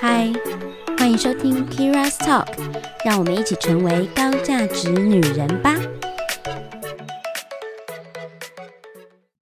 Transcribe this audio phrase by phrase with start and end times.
[0.00, 0.32] 嗨，
[0.96, 2.46] 欢迎收听 Kira's Talk，
[3.04, 5.74] 让我们一起成为高价值女人吧。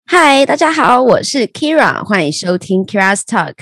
[0.06, 3.54] 嗨，大家好，我是 Kira，欢迎收听 Kira's Talk。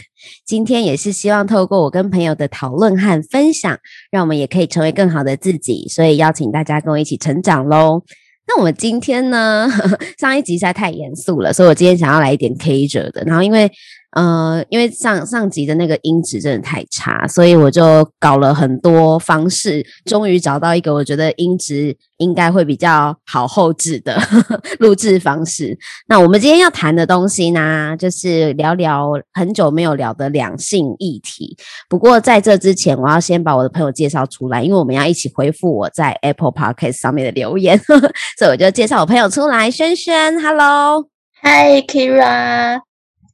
[0.45, 3.79] 今天也是希望透过我跟朋友的讨论和分享，
[4.11, 8.03] 让我们也可以成为更好的自己，所以邀请大家跟我一起成长喽。
[8.47, 9.71] 那我们今天呢，
[10.19, 13.23] 上一集实在太严肃了，所以我今天想要来一点 K 者的。
[13.25, 13.71] 然后因为
[14.19, 24.21] 呃，因为上上集的那个音质真的太差，所以我就搞了很多方式，终于找到一个我觉得音质应该会比较好后置的
[24.81, 25.79] 录制方式。
[26.09, 31.57] 那我们今天要谈的东西呢，就是聊聊很久没有聊的两性议题。
[31.89, 37.79] 不过在这之前，我要先把我的朋友介绍出来，因为我们要一起回复我在 Apple Podcast 上面的留言，
[38.37, 39.71] 所以我就介绍我朋友出来。
[39.71, 42.88] 轩轩，Hello，Hi Kira。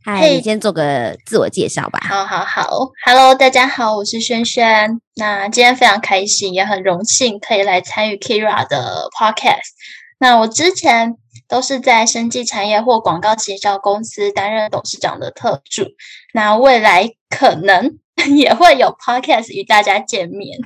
[0.06, 1.98] 嗨，你先做个自我介绍吧。
[2.06, 5.00] 好，好，好，Hello，大家好，我是轩轩。
[5.16, 9.70] 那今天非常开心，也很荣幸可以来参与 Kira 的 Podcast。
[10.18, 11.14] 那我之前
[11.48, 15.86] 都是在生技产业或广告营销公司担任董事长的特助。
[16.34, 17.98] 那未来可能
[18.36, 20.58] 也会有 Podcast 与大家见面。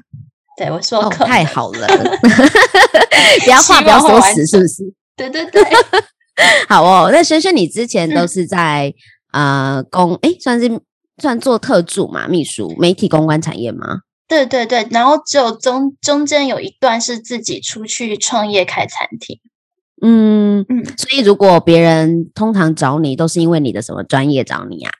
[0.56, 1.86] 对我说，太好了，
[3.44, 4.82] 不要话不要说死，是不是？
[5.14, 5.62] 对对对，
[6.68, 7.10] 好哦。
[7.12, 8.92] 那轩轩，你之前都是在。
[9.38, 10.80] 啊，公哎，算是
[11.22, 14.00] 算做特助嘛，秘书、媒体公关产业吗？
[14.26, 19.38] 对对对，然后只有中中间有一段是自己出去创业开餐厅。
[20.02, 24.90] 嗯嗯，所以如果别人通常找你，都是因为你的什么专业找你啊？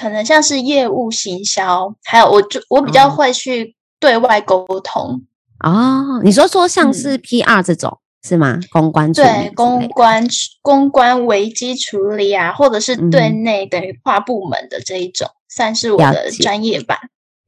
[0.00, 5.24] 可能像是业务行销，还有我就我比较会去对外沟通。
[5.64, 7.98] 哦，你说说像是 PR 这种。
[8.26, 8.58] 是吗？
[8.70, 10.26] 公关对公关
[10.62, 16.98] 公关危机处理啊，或者是对内等于跨部门的这一种，算是我的专业吧。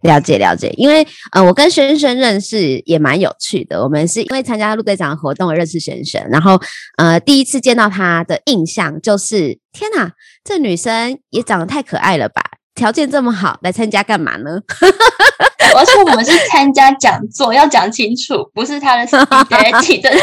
[0.03, 3.83] 了解了解，因为呃，我跟轩轩认识也蛮有趣的。
[3.83, 6.59] 我们是因为参加陆队长的活动而认识轩轩，然后
[6.97, 12.43] 呃，第一次见到他的印象就是，天哪，这女生也长得太可爱了吧？
[12.75, 14.59] 条件这么好，来参加干嘛呢？
[15.77, 20.21] 而且我们是参加讲座，要讲清楚，不是他的 speech，对对？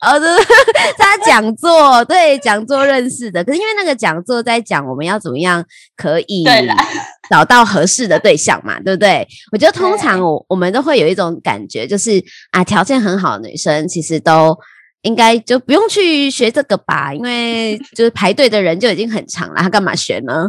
[0.00, 0.28] 哦，对，
[0.96, 3.44] 他讲座，对，讲座认识的。
[3.44, 5.64] 可是因为那个讲座在讲我们要怎么样
[5.96, 6.44] 可以
[7.28, 9.26] 找到合适的对象嘛，对不对？
[9.52, 14.56] 我觉得通常我我们都会有一种感觉，就是啊，条件很好的女生其实都
[15.02, 20.48] 应该就不用去学这个吧，因为 就是排队的人就已经很长了，他干嘛学呢？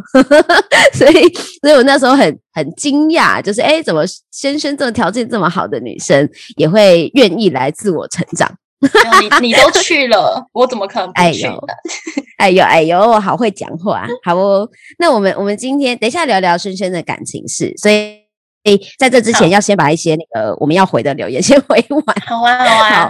[0.94, 8.50] 所以，所以我那时候很很惊讶，就是哎，怎么轩轩这种条件这么好的女生也会愿意来自我成长？
[9.42, 11.56] 你你都去了， 我怎么可能不去呢？
[12.38, 14.68] 哎呦哎呦，我好会讲话，好哦。
[14.98, 18.20] 那我们我们今天等一下聊聊轩轩的感情事，所以
[18.64, 22.04] 诶，在这之前要先把一些那个我们要回的留言先回完。
[22.26, 23.10] 好啊好啊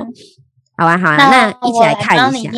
[0.78, 1.16] 好啊好啊，
[1.62, 2.52] 那一起来看一下。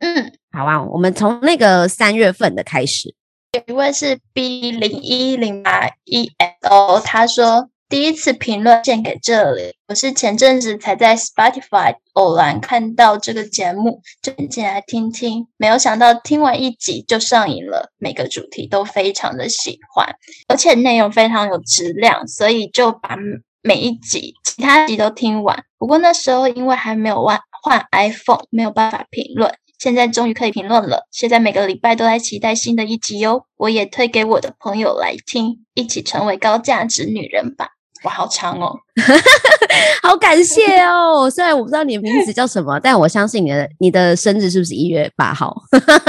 [0.00, 3.14] 嗯，好啊，我们从那个三月份的开始，
[3.52, 6.30] 有一位是 B 零一零八一
[6.68, 7.68] O，他说。
[7.88, 15.46] 第一次评论献给这里，我是前阵子才在 Spotify 偶然看到这个节目，就进来听听。
[15.56, 20.06] 没有想到听完一集就上瘾了，每个主题都非常的喜欢，
[20.48, 23.16] 而且内容非常有质量，所以就把
[23.62, 25.64] 每一集、其他集都听完。
[25.78, 29.54] 不过那时候因为还没有换换 iPhone，没有办法评论。
[29.78, 31.06] 现在终于可以评论了。
[31.10, 37.70] 现在每个礼拜都在期待新的一集哟，我也推给我的朋友来听，一起成为高价值女人吧。
[38.04, 38.74] 哇，好长哦！
[40.02, 41.28] 好感谢哦。
[41.30, 45.54] 虽然我不知道你的名字叫什么， 但我相信你的你的生日是不是一月八号？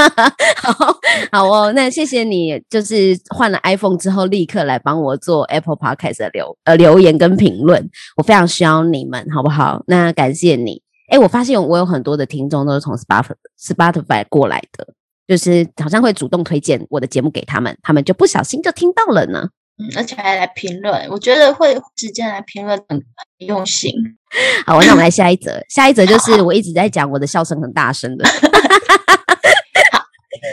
[0.62, 0.96] 好
[1.32, 9.84] 好哦，那谢谢你，就是换了 iPhone 之后立刻来帮我做 Apple Podcast 的留呃留言跟评论，我非常需要你们，好不好？
[9.88, 10.82] 那感谢你。
[11.10, 14.88] 哎，我发现我有很多的听众都是从 Spotify Spotify 过来的，
[15.28, 19.50] 就是好像会主动推荐我的节目给他们，他们就不小心就听到了呢。
[19.80, 23.92] 嗯，而且还来评论，我觉得会直接来评论很很用心。
[24.68, 28.28] 好，那我们来下一则，下一则就是我一直在讲我的笑声很大声的。
[29.92, 30.04] 好，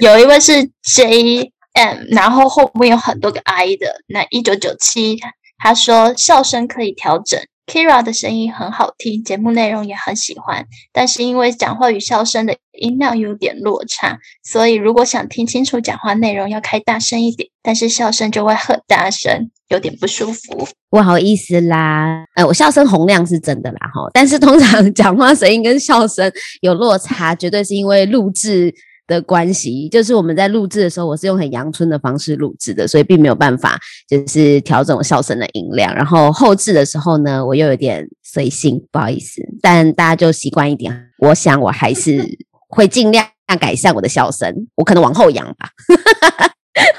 [0.01, 5.19] 有一位是 J M，然后后面有很多个 I 的，那一九九七，
[5.59, 7.41] 他说笑声可以调整。
[7.67, 20.69] Kira 的声音很好听，节目内容也很喜欢，但是因为讲话与笑声的音量有点落差，所以如果想听清楚讲话内容，要开大声一点，但是笑声就会很大声，有点不舒服。
[20.89, 26.31] 不好意思啦，呃，我笑声洪亮是真的啦哈，但是通常讲话声音跟笑声
[26.61, 28.73] 有落差，绝对是因为录制
[29.07, 35.95] 的关系，就是我们在录制的时候，我是用很阳春的方式录制的，所以并没有办法就是调整我笑声的音量。
[35.95, 41.11] 然后后置的时候呢，我又有点随性，不好意思，但大家就习惯一点。
[41.19, 42.21] 我想我还是
[42.69, 43.27] 会尽量
[43.61, 45.71] 改善我的笑声，我可能往后仰吧。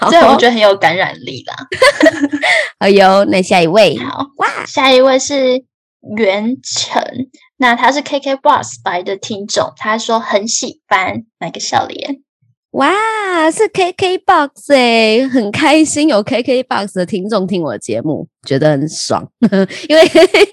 [0.10, 1.56] 这我觉得很有感染力啦。
[2.80, 5.64] 哎呦，那下一位，好哇，下一位是
[6.18, 7.04] 袁成。
[7.58, 12.20] 那他是 KK Box 白的听众，他说很喜欢那个笑脸，
[12.72, 12.92] 哇，
[13.52, 19.28] 是 KK Box 哎，很开心有 KK Box 的听众听我的节目，觉得很爽，
[19.90, 20.04] 因为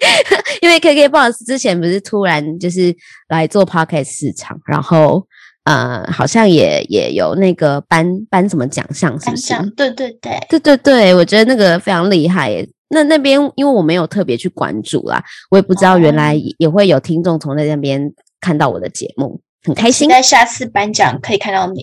[0.63, 2.95] 因为 KK Box 之前不是突然就是
[3.29, 5.27] 来做 Podcast 市场，然后
[5.65, 9.55] 呃，好像也也有那个颁颁什么奖项，是不是？
[9.77, 12.67] 对对对，对对对，我觉得那个非常厉害。
[12.95, 20.09] 那那边因为我没有特别去关注啦，我也不知道原来也会有听众从那边看到我的节目，很开心。
[20.09, 21.83] 在下次颁奖可以看到你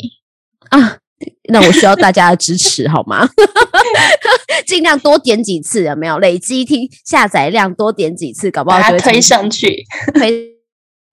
[0.69, 0.97] 啊，
[1.49, 3.27] 那我需要大家的支持好吗？
[4.65, 7.73] 尽量多点几次，有没有累积听下载量？
[7.73, 9.83] 多点几次，搞不好把它推上去，
[10.13, 10.49] 推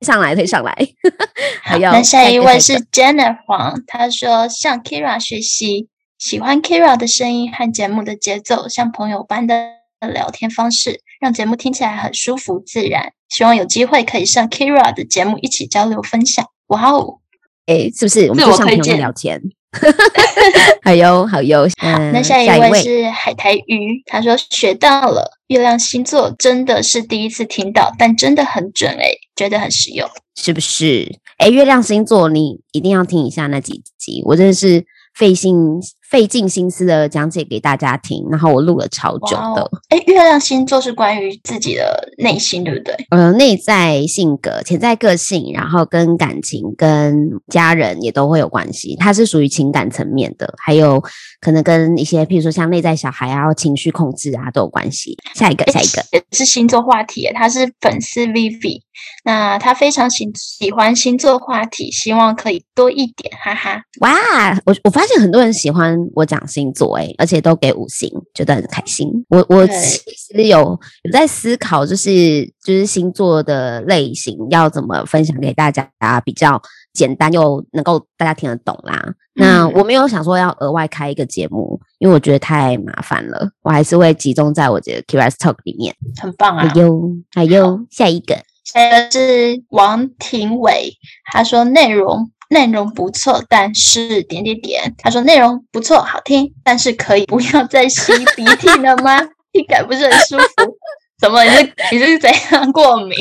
[0.01, 0.75] 上来，推上来。
[1.63, 9.78] 还有，那下一位是 Jennifer，，他说向 Kira 学习，喜欢 Kira 的声音和节目的节奏，像朋友般的。
[10.01, 16.45] 的聊天方式让节目听起来很舒服自然，希望有机会可以上 Kira 的节目一起交流分享。
[16.69, 17.19] 哇哦，
[17.67, 19.41] 哎，是不是我们就上朋友聊天？
[20.83, 21.69] 好哟，好哟。
[21.79, 31.19] 好，那下一位是海苔鱼，他说学到了月亮星座，真的是第一次听到，但真的很准哎，觉得很实用，是不是？
[31.39, 34.85] 哎，月亮星座你一定要听一下那几集，我真的是
[35.15, 35.81] 费心。
[36.09, 39.71] 费尽心思的讲解给大家听，然后我录了超久的。
[39.91, 42.97] 哎，月亮星座是关于自己的内心，对不对？
[43.11, 48.97] 呃，内在性格、潜在个性，然后跟感情、跟家人也都会有关系。
[48.99, 51.03] 它是属于情感层面的，还有
[51.43, 55.15] 可能跟一些，譬如说像内在小孩啊、情绪控制啊都有关系。
[55.35, 56.03] 下一个，下一个
[56.33, 58.81] 是星座话题，他是粉丝 Vivi，
[59.25, 63.83] 那他非常喜喜欢星座话题，希望可以多一点，哈哈。
[64.01, 65.98] 哇，我我发现很多人喜欢。
[66.15, 69.09] 我讲星座哎，而且都给五星，觉得很开心。
[69.29, 70.59] 我我其实有
[71.03, 75.91] 有在思考，就是就是星座的类型要怎么分享给大家，
[76.25, 76.61] 比较
[76.93, 79.15] 简单又能够大家听得懂啦。
[79.35, 83.49] 那我没有想说要额外开一个节目，因为我觉得太麻烦了。
[83.63, 85.95] 我还是会集中在我的 Q S Talk 里面。
[86.21, 86.67] 很棒啊！
[86.67, 90.93] 还有还有下一个，下一个是王庭伟，
[91.33, 92.31] 他说内容。
[92.49, 94.95] 内容不错，但是点点点。
[94.99, 99.21] 他说内容不错，好听，但是可以不要再吸鼻涕了吗？
[99.53, 100.77] 听感不是很舒服。
[101.21, 101.43] 怎么？
[101.43, 103.11] 你是你是怎样过敏？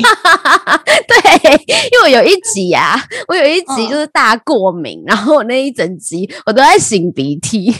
[1.08, 2.94] 对，因为我有一集呀，
[3.26, 7.74] 我有一集就是大过敏，然后我那一整集我都在擤鼻涕。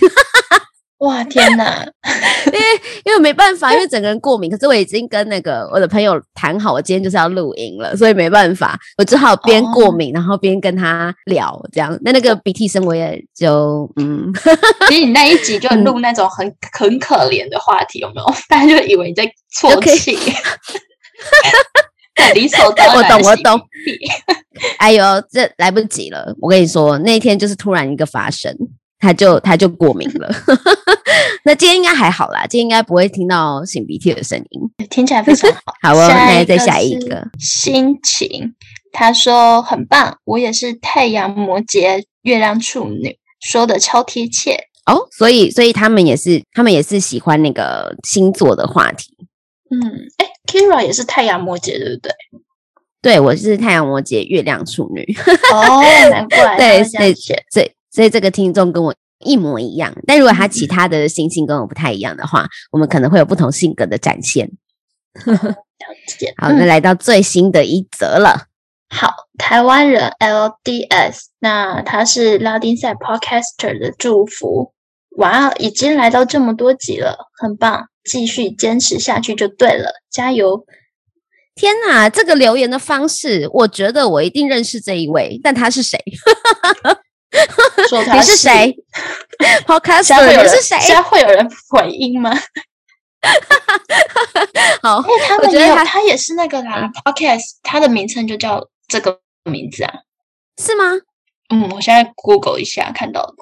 [0.99, 1.87] 哇天哪！
[2.47, 2.59] 因为
[3.05, 4.51] 因为没办法，因为整个人过敏。
[4.51, 11.97] 可是我已经跟那个我的朋友谈好，我今天就是要录音了，所以没办法，我只好边过敏，然后边跟他聊这样。
[12.03, 14.33] 那那个鼻涕声我也就嗯，
[14.89, 18.27] 其实你那一集就录那种很很可怜的话题，有没有？
[18.49, 19.25] 大家就以为你在
[19.55, 20.19] 啜泣，
[22.35, 22.97] 理所当然。
[22.97, 23.61] 我懂，我懂。
[24.79, 26.35] 哎呦，这来不及了！
[26.41, 28.53] 我跟你说，那一天就是突然一个发生。
[28.99, 30.29] 他就他就过敏了，
[31.45, 35.61] 那今天应该还好啦，今天应该不会听到擤鼻涕的声音，听起来非常好。
[35.83, 38.55] 好哦，那再下一个心情，
[38.93, 45.07] 他说很棒，我也是太阳摩羯，月亮处女，说的超贴切哦。
[45.17, 49.15] 所以所以他们也是他们也是喜欢那个星座的话题。
[49.71, 49.79] 嗯，
[50.17, 52.13] 哎，Kira 也是太阳摩羯，对不对？
[53.01, 55.07] 对，我是太阳摩羯，月亮处女。
[55.53, 57.45] 哦，难怪对对对。
[57.53, 57.71] 所以
[58.07, 64.51] 这个听众跟我一模一样，但如果他其他的星星跟我不太一样的话，我们可能会有不同性格的展现。
[66.37, 68.45] 好，那来到最新的一则了。
[68.91, 74.73] 好，台湾人 LDS，那他是拉丁赛 Podcaster 的祝福。
[75.17, 80.65] 哇，已经来到这么多集了，很棒，继续坚持下去就对了，加油！
[81.57, 85.99] 天哪，这个留言的方式，我觉得我一定认识这一位，但他是谁？
[87.31, 88.77] 你是谁？
[89.67, 90.79] Podcast 你是谁？
[90.81, 92.31] 现在会有人回应吗？
[94.83, 96.91] 好，因为他们也有，他也是那个啦。
[97.05, 99.93] Podcast 他的名称就叫这个名字啊？
[100.57, 100.85] 是吗？
[101.51, 103.35] 嗯，我现在 Google 一下看到的。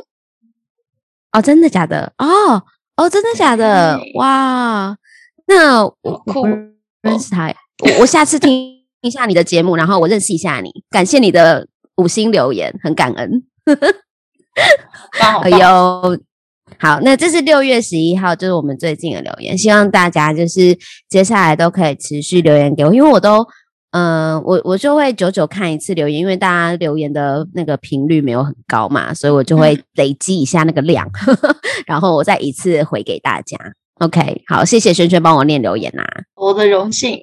[1.33, 2.12] 哦，真的假的？
[2.19, 2.62] 哦
[2.97, 4.00] 哦，真的假的？
[4.14, 4.97] 哇，
[5.47, 6.47] 那我酷
[7.02, 7.55] 认识他。
[7.85, 10.71] 我我下次听一下你的节目，然后我认识一下你。
[10.90, 13.45] 感谢你的五星留言，很感恩。
[15.42, 16.18] 哎呦，
[16.78, 23.46] 好，那这是六月十一号，就是我们最近的留言，希望大家就是接下来都可以持续留言给我，因为我都。
[23.92, 31.08] 嗯，我我就会久久看一次留言，因为大家留言的那个频率没有很高嘛，所以我就会累积一下那个量，
[31.87, 33.56] 然后我再一次回给大家。
[34.00, 36.04] OK，好，谢谢萱萱帮我念留言呐，
[36.35, 37.18] 我的荣幸。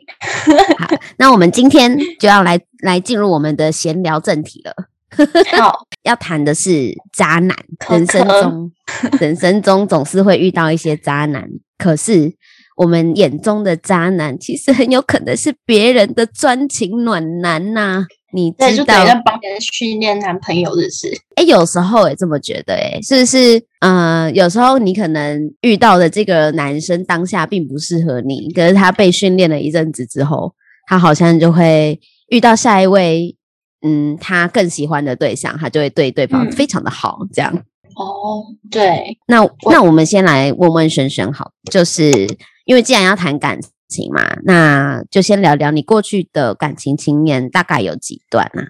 [0.79, 4.73] 好，那我们今天就要来来进入我们的闲聊正题了。
[5.58, 7.55] 好， 要谈的是渣男，
[7.89, 8.72] 人生中
[9.20, 12.34] 人生中总是会遇到一些渣男，可是。
[12.75, 18.03] 我们眼中的渣男，其实很有可能是别人的专情暖男呐。
[18.32, 21.08] 你知道，帮别人训练男朋友的事。
[21.36, 23.63] 哎，有时候也这么觉得，哎，是不是？
[23.82, 30.51] 嗯，有时候你可能遇到的这个男生当下并不适合你，可是他被训练了一阵子之后，
[30.88, 33.36] 他好像就会遇到下一位，
[33.83, 37.53] 嗯，他更喜欢的对象，他就会对对方非常的好，这样。
[37.95, 39.17] 哦，对。
[39.27, 42.37] 那那我们先来问问璇璇，好，就是。
[42.65, 43.59] 因为既然要谈感
[43.89, 48.63] 情嘛，那就先聊聊你过去的感情经验，大概有几段啊？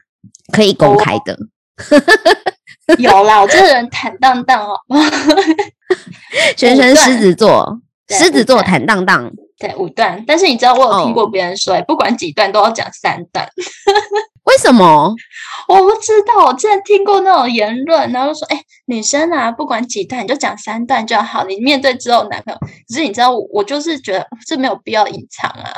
[0.51, 1.38] 可以公开的。
[2.98, 4.79] 有啦，我这个人坦荡荡哦。
[6.58, 9.32] 全身狮子座，狮子座坦荡荡。
[9.58, 10.24] 对，五段。
[10.28, 13.48] 但是你知道，我有听过别人说，不管几段都要讲三段。
[14.44, 15.16] 为什么？
[15.70, 21.46] 我不知道，我之前听过那种言论，然后说，哎，女生啊，不管几段，你就讲三段就好。
[21.46, 25.72] 你面对之后男朋友，可是你知道，我就是觉得这没有必要隐藏啊。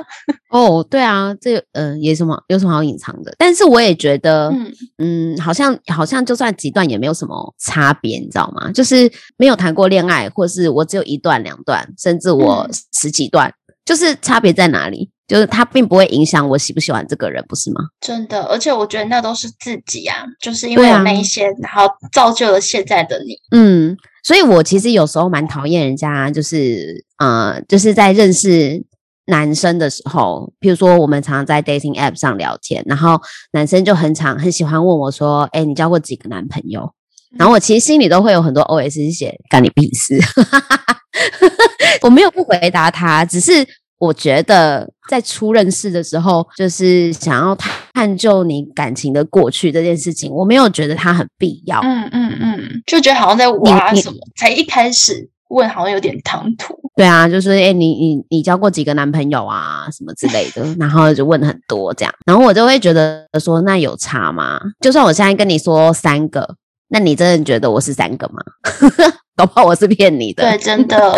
[0.50, 3.36] 哦，对啊，这嗯，也什么有什么好隐藏的？
[3.38, 8.72] 但是我也觉得，嗯嗯，好像好像就算几段也没有什么差别，你知道吗？
[8.72, 13.54] 就是没有谈过恋爱，或是我只有一段两段，甚至我十几段，
[13.86, 15.10] 就是差别在哪里？
[15.28, 17.82] 就是他并不会影响我喜不喜欢这个人，不是吗？
[18.00, 23.36] 真的，而且我觉得那都是自己啊，就是因为有那一些，然后造就了现在的你。
[23.50, 28.84] 嗯，所以我其实有时候蛮讨厌人家，就是呃，就是在认识
[29.26, 33.20] 男生的时候，譬如说我们常常在 dating app 上聊天，然后
[33.54, 36.94] 男生就很常很喜欢问我说：“哎，你交过几个男朋友？”
[37.38, 40.20] 然后我其实心里都会有很多 OS 写干你屁事，
[42.02, 43.66] 我没有不回答他，只是。
[43.98, 47.58] 我觉得在初认识的时候，就是想要
[47.94, 51.80] 探究你感情的过去这件事情，我没有觉得它很必要。
[51.80, 56.76] 嗯嗯嗯，就觉得好像在挖什么，才一开始问好像有点唐突。
[56.98, 64.60] 对啊，就是哎，你你你交过几个男朋友啊，什么之类的，然后就问很多这样，然后我就会觉得说，那有差吗？
[64.82, 66.56] 就算我现在跟你说三个，
[66.96, 68.42] 那你真的觉得我是三个吗？
[69.36, 70.50] 搞不好我是骗你的。
[70.50, 71.14] 对，真的。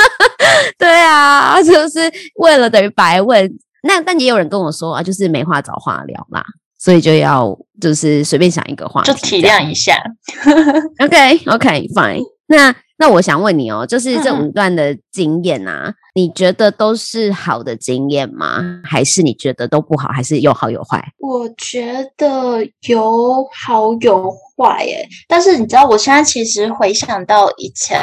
[0.78, 3.46] 对啊，就是为了等于白问。
[3.82, 6.42] 那但也有人跟我说啊，就是没话找话聊啦，
[6.78, 10.02] 所以就要就是随便想一个话，就体谅一下。
[11.04, 12.22] OK OK Fine。
[12.46, 18.80] 那那我想问你哦，就是这五段的经验啊，你觉得都是好的经验吗？
[18.84, 20.08] 还是你觉得都不好？
[20.08, 21.02] 还是有好有坏？
[21.18, 25.08] 我觉得有好有坏耶。
[25.28, 27.98] 但是你知道，我现在其实回想到以前。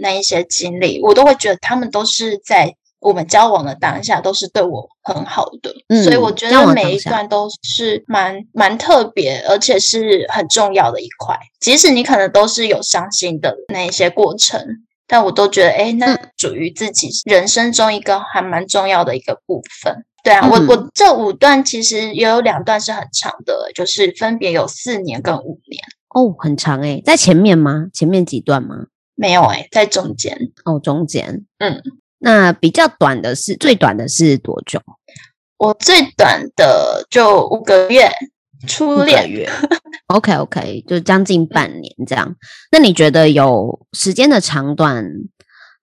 [0.00, 11.38] 那一些经历，我都会觉得他们都是在我们交往的当下都是对我很好的，所以我觉得每一段都是蛮蛮特别，而且是很重要的一块。
[11.60, 14.60] 即使你可能都是有伤心的那一些过程，
[15.06, 20.04] 但我都觉得，哎，那属于自己人生中一个还蛮重要的一个部分。
[20.24, 25.80] 对啊，我我这五段其实也有两段是很长的，就是分别有四年跟五年
[26.14, 27.86] 哦，很长哎，在前面吗？
[27.94, 28.86] 前面几段吗？
[29.14, 31.80] 没有哎，在中间哦，中间，嗯，
[32.18, 34.80] 那比较短的是最短的是多久？
[35.56, 38.10] 我最短的就五个月，
[38.66, 39.50] 初恋月，
[40.06, 42.36] OK OK，就将近半年这样。
[42.70, 45.04] 那你觉得有时间的长短，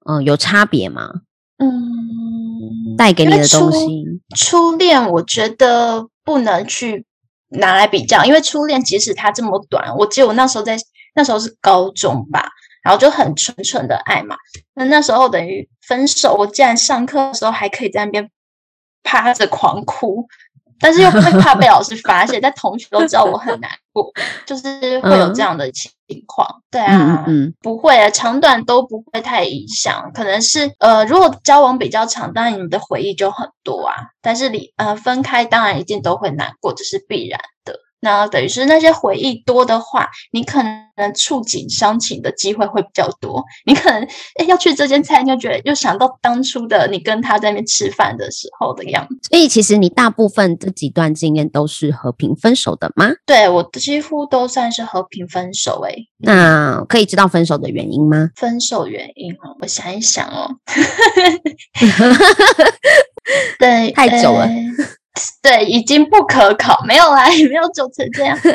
[0.09, 1.09] 嗯，有差别吗？
[1.57, 7.05] 嗯，带给你的东西，初恋我觉得不能去
[7.49, 10.77] 拿来比较，因为初恋即使它这么短，我记得我那时候在
[11.15, 12.49] 那时候是高中吧。
[12.85, 14.37] 然后就很纯纯的爱嘛，
[14.75, 18.29] 那那时候等于分手，我竟然上课的时候还可以在那边
[19.01, 20.27] 趴着狂哭，
[20.79, 24.11] 但是又会怕被老师发现， 但同学都知道我很难过，
[24.45, 25.91] 就是会有这样的情
[26.27, 26.61] 况。
[26.69, 37.79] 对啊，嗯不会啊，长短都不会太影响，可能是呃，如果交往比较长，当然你们的回忆就很多啊，但是你呃分开，当然一定都会难过，这是必然的。
[38.05, 43.43] 那等于是那些回忆多的话，你可能触景伤情的机会会比较多。
[43.65, 43.99] 你可能
[44.35, 49.17] 哎要去这间餐厅，就觉得又想到当初的你跟他在那边吃饭的时候的样子。
[49.29, 53.11] 所以其实你大部分这几段经验都是和平分手的吗？
[53.25, 55.83] 对我几乎都算是和平分手。
[55.83, 58.29] 哎，那可以知道分手的原因吗？
[58.35, 60.51] 分手原因哦，我想一想哦。
[63.57, 64.47] 对，太久了。
[65.41, 68.37] 对，已经不可考，没有啦，也没有走成这样。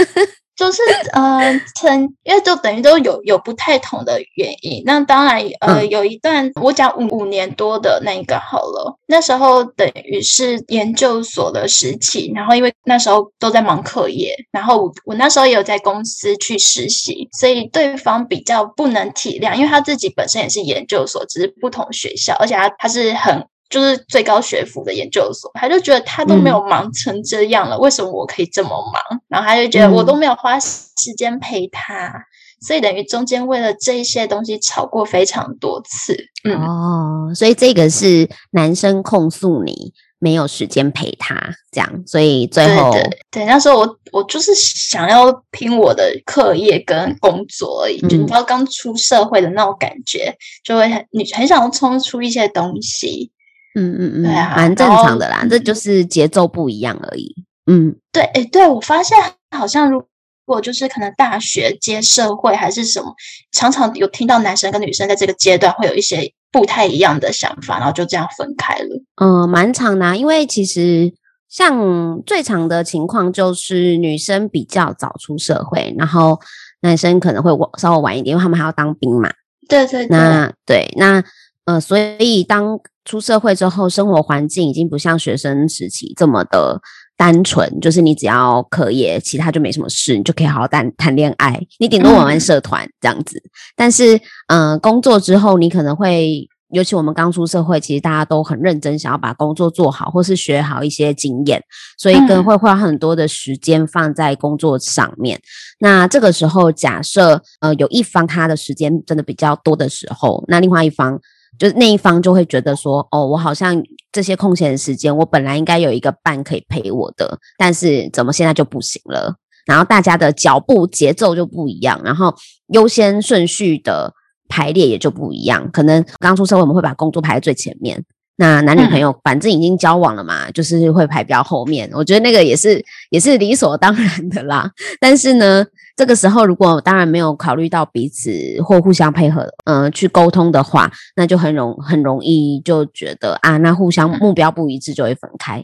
[0.57, 0.83] 就是
[1.14, 4.83] 呃，成因为就等于都有有不太同的原因。
[4.85, 23.47] 那当然呃，有一段我讲五五年多的那个好了，那时候等于是研究所的时期，然后因为那时候都在忙课业，然后我我那时候也有在公司去实习，所以对方比较不能体谅，因为他自己本身也是研究所，只是不同学校，而且他他是很。
[23.70, 29.20] 就是最高学府的研究所，他就觉得他都没有忙成这样了，为什么我可以这么忙？
[29.28, 32.12] 然后他就觉得我都没有花时间陪他，
[32.60, 36.16] 所以等于中间为了这一些东西吵过非常多次。
[36.42, 41.38] 嗯哦，所以这个是男生控诉你没有时间陪他，
[41.70, 42.92] 这样，所以最后
[43.30, 50.34] 对那时候我我就是想要拼我的课业跟工作而已，就你知道刚出社会的那种感觉，
[50.64, 53.30] 就会很你很想要冲出一些东西。
[53.74, 57.32] 嗯嗯嗯，对啊，蛮正常的啦，这就是节奏不一样而已。
[57.66, 59.16] 嗯，对，哎，对我发现
[59.56, 60.02] 好像如
[60.44, 63.14] 果就是可能大学接社会还是什么，
[63.52, 69.02] 常常有听到男生跟女生在这个阶段会有一些不太一样的想法，然后就这样分开了。
[69.22, 71.12] 嗯，蛮长的，因为其实
[71.48, 76.40] 像最长的情况就是女生比较早出社会，然后
[76.80, 79.30] 男生可能会晚稍微晚一点，因为他们还要当兵嘛。
[79.68, 81.22] 对对，那对那。
[81.70, 86.80] 呃，所以当出社会之后，生活环境已经不像学生时期这么的
[87.16, 93.40] 单纯，就是你只要课业，其他就没什么事，你就可以好好谈谈恋爱，你顶多玩玩社团这样子。
[93.76, 101.62] 但是，嗯，工作之后，你可能会，尤其我们刚出社会，其实大家都很认真，想要把工作做好，或是学好一些经验，
[101.98, 105.40] 所以更会花很多的时间放在工作上面。
[105.78, 111.20] 那这个时候，假设呃有一方他的时间真的比较多的时候，那另外一方。
[111.61, 119.37] 就是那一方就会觉得说，哦，我好像这些空闲的时间，我本来应该有一个伴可以陪我的，但是怎么现在就不行了？
[119.66, 122.35] 然后大家的脚步节奏就不一样，然后
[122.68, 124.14] 优先顺序的
[124.49, 125.70] 排列也就不一样。
[125.70, 128.03] 可能刚出社会，我们会把工作排在最前面。
[128.37, 131.90] 那男女朋友反正已经交往了嘛，就是会排比较后面。
[131.92, 134.70] 我觉得那个也是也是理所当然的啦。
[134.99, 135.62] 但是呢，
[136.00, 138.32] 这个时候如果当然没有考虑到彼此
[138.64, 145.62] 或互相配合，嗯，去沟通的话，那就很容很容易就觉得啊，那互相目标不一致就会分开。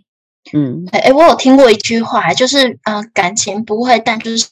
[0.53, 4.47] 嗯，哎，我有听过一句话，就是嗯，感情不会，但就是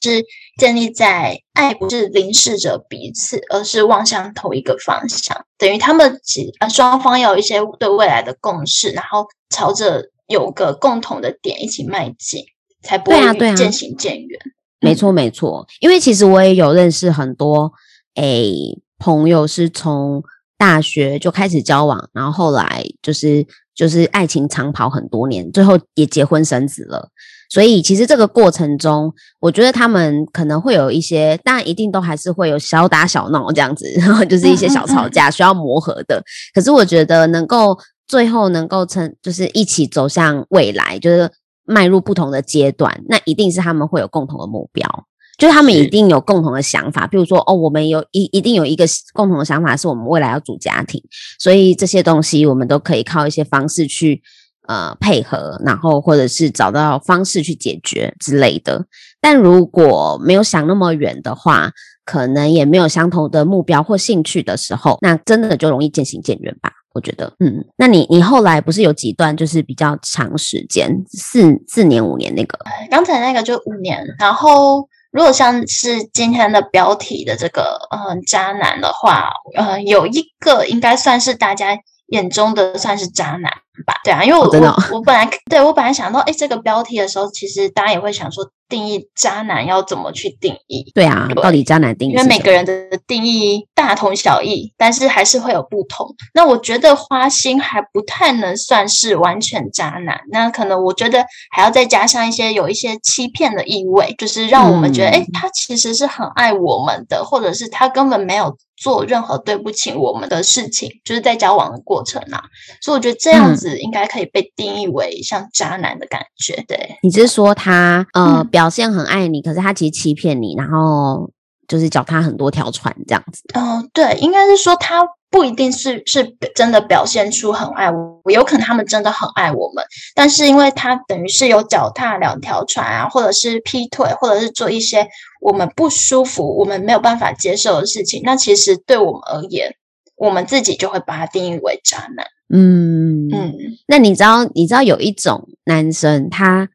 [0.58, 12.42] 建立在爱不是凝视着彼此，而是望向同一个方向，等于他们几呃双方有一些对未来的共识，然后朝着有个共同的点一起迈进，
[12.82, 14.40] 才不会渐行渐远。
[14.84, 17.72] 没错，没错，因为其实我也有认识很多
[18.14, 20.22] 诶朋友，是从
[20.56, 23.46] 大学就开始交往，然后后来就是。
[23.76, 27.08] 就是爱情长跑很多年，最后也结婚生子了。
[27.50, 36.22] 所以其实这个过程中，我觉得他们可能会有一些，当然一定都还是会有小打小闹这样子，然后就是一些小吵架需要磨合的。
[36.54, 41.28] 可是我觉得能够最后能够成，就是一起走向未来，就是
[41.64, 45.06] 迈入不同的阶段，那一定是他们会有共同的目标。
[45.36, 51.02] 就是他们一定有共同的想法，比如说，哦，我们有一一定有一个共同的想法，是我们未来要组家庭，
[51.40, 54.22] 所以这些东西我们都可以靠一些方式去
[54.68, 58.86] 呃配合，然后或者是找到方式去解决之类的。
[59.20, 61.72] 但如果没有想那么远的话，
[62.04, 66.70] 可能也没有相同的目标或兴趣的时候，那真的就容易渐行渐远吧。
[66.94, 72.58] 我觉得，嗯，那你你后来不是有几段就是比较长时间，四四年五年那个？
[72.90, 74.88] 刚才那个就五年，然后。
[75.14, 81.78] 如果像是今天的标题的这个嗯渣男的话，呃，有一个应该算是大家
[82.08, 83.94] 眼中的算是渣男吧？
[84.04, 88.48] 对啊，因为我我我本来对我本来想到哎这个标题的时候，其实大家也会想说。
[88.66, 90.90] 定义渣男要怎么去定义？
[90.94, 92.12] 对啊，到底渣男定义？
[92.14, 96.08] 因为每个人的定义大同小异，但是还是会有不同。
[96.32, 112.42] 那我觉得花心还不太能算是完全渣男，那可能我觉得还要再加上一些有一些欺骗的意味，就是让我们觉得，哎，他其实是很爱我们的，或者是他根本没有做任何对不起我们的事情，就是在交往的过程啊。
[112.80, 116.62] 所以我觉得这样子子应该可以被定义为像渣男的感觉。
[116.68, 121.30] 对，你是说他呃表现很爱你，可是他其实欺骗你，然后
[121.66, 123.42] 就是脚踏很多条船这样子？
[123.54, 125.08] 哦，对，应该是说他。
[125.30, 126.24] 不一定是是
[126.54, 135.08] 真的表现出很爱我，有可能他们真的很爱我们，但是因为他等于是有脚踏两条船啊，或者是劈腿，或者是做一些
[135.40, 139.74] 我们不舒服、我们没有办法接受的事情，那其实对我们而言，
[140.16, 142.26] 我们自己就会把它定义为渣男。
[142.52, 143.54] 嗯嗯，
[143.88, 146.68] 那你知道你知道有一种男生，他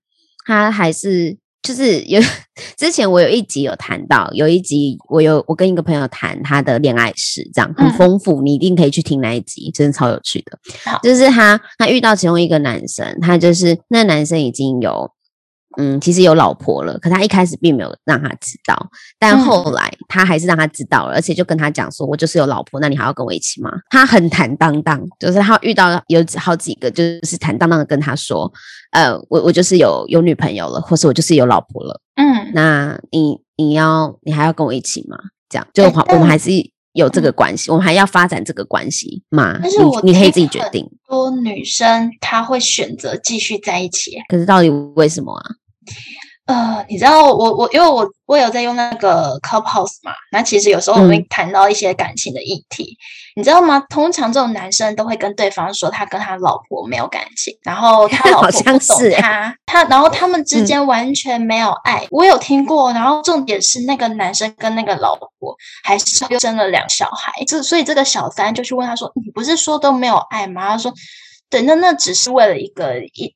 [0.46, 1.38] 他还是。
[1.62, 2.22] 就是有
[2.78, 10.58] 之前我有一集有谈到，有一集我有我跟一个朋友谈他的恋爱史，这样很丰富，你一定可以去听那一集，真的超有趣的。
[11.04, 15.12] 就是他他遇到其中一个男生，他就是那男生已经有。
[15.78, 18.76] 嗯，其实有老婆了，可他一开始并没有让他知道，
[19.20, 28.52] 但后来他还是让他知道了，而且就跟他讲说：“我就是有老婆，那你还要跟我一起吗？”他很坦荡荡，就是他遇到有好几个，就是坦荡荡的跟他说
[28.92, 35.18] ：“呃，我我就是有有女朋友了，或是我就是有老婆了。”嗯，那你你要你还要跟我一起吗？
[35.50, 36.50] 这样就我们还是
[37.00, 39.58] 有这个关系，我们还要发展这个关系吗？
[39.62, 40.88] 但是我你可以自己决定。
[41.08, 45.46] 多女生她会选择继续在一起，可是到底为什么啊？
[46.50, 52.98] 呃，你知道我我因为我我有在用那个 Clubhouse 嘛，那其实有时候我会谈到一些感情的议题，
[53.36, 53.80] 你知道吗？
[53.88, 62.08] 通常这种男生都会跟对方说他跟他老婆没有感情，然后 他老婆不懂他，他然后他们之间完全没有爱。
[62.10, 70.92] 我有听过，然后重点是那个男生跟那个老婆还是又生了两小孩，这所以这个小三就去问他说：“你不是说都没有爱吗？”他说
[71.48, 73.36] ：“对，那那只是为了一个一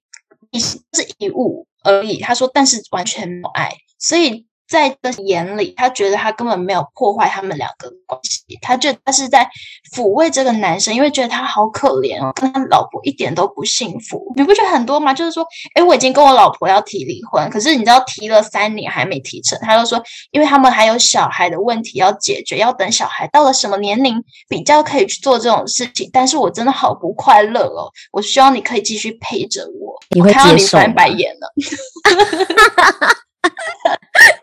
[0.49, 0.81] 一是
[1.19, 4.45] 一物。”而已，他说，但是完全没有爱，所以。
[4.67, 9.47] 在的眼里，他觉得他根本没有破坏他们两个关系，他觉得他是在
[9.95, 14.31] 抚慰这个男生，因为觉得他好可怜哦，跟他老婆一点都不幸福。
[14.35, 15.13] 你不觉得很多吗？
[15.13, 15.45] 就是说，
[15.75, 26.09] 哎，我已经跟我老婆要提离婚，可是你知道提了三年还没提成，他就说，因为他们还有小孩的问题要解决，要等小孩到了什么年龄比较可以去做这种事情。
[26.11, 29.93] 但是我真的好不快乐哦，我希望你可以继续陪着我。
[30.09, 30.77] 你会接受？
[30.77, 31.53] 翻白眼了。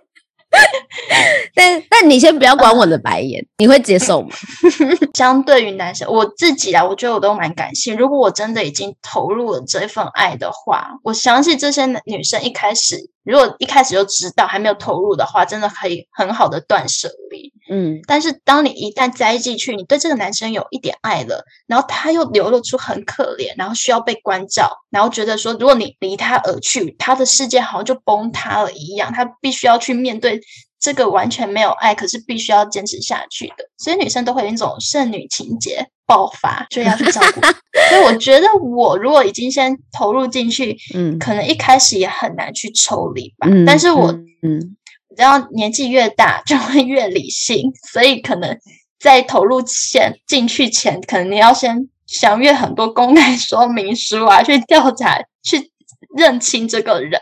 [1.54, 4.28] 但但你先不要管我的白眼， 你会接受吗？
[5.14, 7.96] 相对于男生，我自己啊，我觉得我都蛮感性。
[7.96, 13.10] 如果我真的已经投入了这份爱的话，我相信这些女生一开始。
[13.22, 17.52] 如果一开始就知道还没有投入的话，真的可以很好的断舍离。
[17.70, 30.40] 嗯，但是当你一旦栽进去，你对这个男生有一点爱了，然后他又流露出很可怜，然后需要被关照，然后觉得说，如果你离他而去，他的世界好像就崩塌了一样，他必须要去面对。
[30.82, 37.42] 这个完全没有爱，可是必须要坚持下去的，所以女生都会有一种剩女情节爆发，就要去照顾。
[37.90, 43.46] 所以我觉得，我如果已经先投入进去，嗯，可能一开始也很难去抽离吧。
[43.66, 44.10] 但是我，
[44.42, 44.79] 嗯，你
[45.20, 48.58] 知道，年纪越大就会越理性，所以可能
[48.98, 55.70] 在投入前进去前，可能你要先详阅很多公开 说明书啊，去调查，去
[56.16, 57.20] 认清这个人，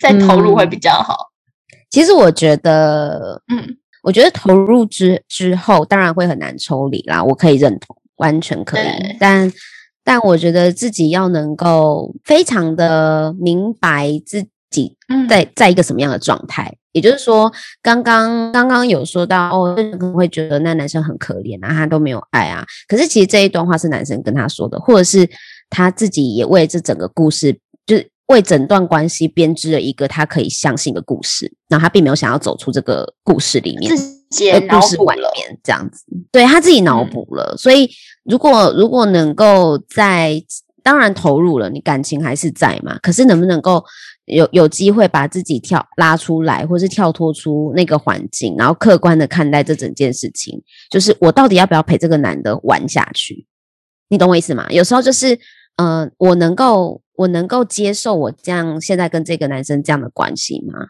[0.00, 1.16] 再投入会比较好。
[1.90, 7.22] 其实我觉得，嗯，我觉得投入之之后，当然会很难抽离啦。
[7.22, 9.16] 我可以认同，完全可以。
[9.20, 9.52] 但
[10.02, 14.96] 但我觉得自己要能够非常的明白自己
[15.28, 16.74] 在在一个什么样的状态。
[16.92, 22.64] 也就是说，刚刚刚刚有说到，哦，可能会觉得那男生很可怜啊，他都没有爱啊。
[22.86, 25.28] 可是其实这一段话是男生跟他说的，或者是
[25.70, 28.08] 他自己也为这整个故事就是。
[28.26, 35.04] 为整段关系编织了一个他可以相信的故事，然后他并没有想要走出这个故事里面，故事里
[35.34, 37.54] 面这样子，对他自己脑补了。
[37.58, 37.90] 所以，
[38.24, 40.42] 如果如果能够在
[40.82, 42.98] 当然投入了，你感情还是在嘛？
[43.02, 43.84] 可是能不能够
[44.26, 50.62] 有有机会把自己跳拉出来，或是跳脱出那个环境，然后客观的看待这整件事情？
[50.90, 53.46] 就是我到底要不要陪这个男的玩下去？
[54.08, 54.66] 你懂我意思吗？
[54.70, 55.38] 有时候就是，
[55.76, 57.00] 嗯，我能够。
[57.14, 60.88] 我能够接受我这样现在跟这个男生这样的关系吗？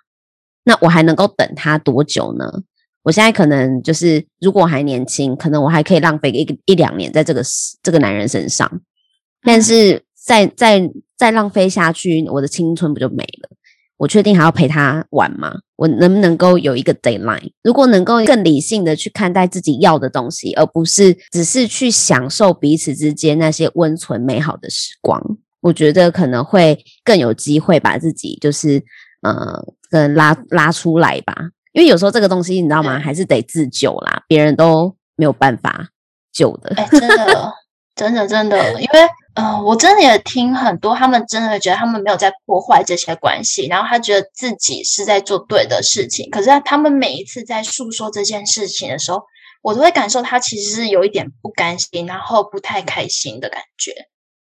[0.64, 2.62] 那我还能够等他多久呢？
[3.02, 7.42] 我现在可能就是，如果还年轻，可能我还可以浪费一个一两年在这个
[7.82, 8.80] 这个男人身上，
[9.42, 13.50] 但是再再再浪费下去，我的青春不就没了？
[13.98, 15.54] 我确定还要陪他玩吗？
[15.76, 17.52] 我能不能够有一个 deadline？
[17.62, 25.20] 如果能够更理性的去看待自己要的东西，而不是只是去享受彼此之间那些温存美好的时光。
[25.60, 28.82] 我觉得可能会更有机会把自己就是
[29.20, 31.34] 呃，跟拉拉出来吧，
[31.72, 32.98] 因为有时候这个东西你知道吗？
[32.98, 35.90] 还是得自救啦，别人都没有办法
[36.32, 36.74] 救的。
[36.74, 37.52] 哎，真的，
[37.94, 39.00] 真的，真的，因为
[39.34, 46.28] 呃，我真的也听很多，他们真的觉得他们没有在破坏这些关系，然后他觉得自己是在做对的事情。
[46.30, 49.22] 可是他们每一次在诉说这件事情的时候，
[49.62, 53.92] 我都会感受他其实是有一点不甘心，然后不太开心的感觉。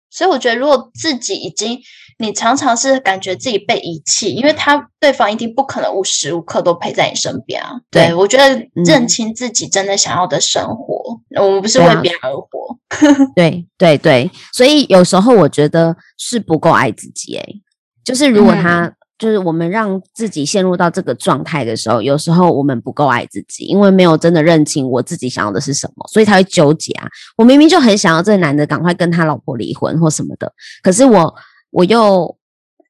[0.09, 1.81] 所以我觉得，如果自己已经
[2.19, 7.73] 你常常是感觉自己被遗弃，因为他对方一定不可能无时无刻都陪在你身边啊。
[7.91, 12.76] 对我觉得认清自己真的想要的生活，我们不是为别人而活。
[13.35, 17.37] 对对对，所以有时候我觉得是不够爱自己。
[17.37, 17.63] 诶，
[18.05, 18.93] 就是如果他。
[19.19, 27.09] 就是我们让自己陷入到这个状态的时候，有时候我们不够爱自己，因为没有真的认清我自己想要的是什么，所以才会纠结啊。
[27.39, 31.35] 我明明就很想要这个男的赶快跟他老婆离婚或什么的，可是我
[31.71, 32.37] 我又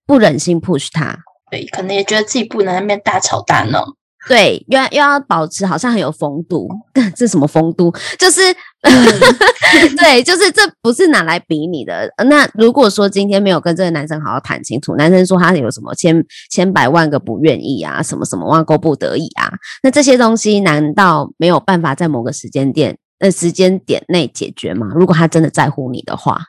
[0.05, 1.17] 不忍心 push 他，
[1.49, 3.87] 对，可能也觉得自己不能那边大吵大闹。
[4.29, 6.69] 对，又又要保持好像很有风度，
[7.15, 7.95] 这什么风度？
[8.19, 8.41] 就是，
[9.99, 12.09] 对，就是这不是拿来比你的。
[12.29, 24.89] 那如果说今天没有跟这个男生好好谈清楚，男生说他有什么千千百万个不愿意啊，什么什么万够不得已啊，那这些东西难道没有办法在某个时间点呃时间点内解决吗？
[24.95, 26.41] 如果他真的在乎你的话，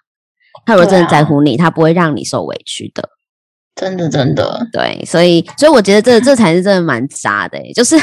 [0.65, 3.09] 他如果真的在乎你，他不会让你受委屈的。
[3.77, 7.95] 真的，真的，对，所以，所以我觉得这这才是真的蛮渣的，就是，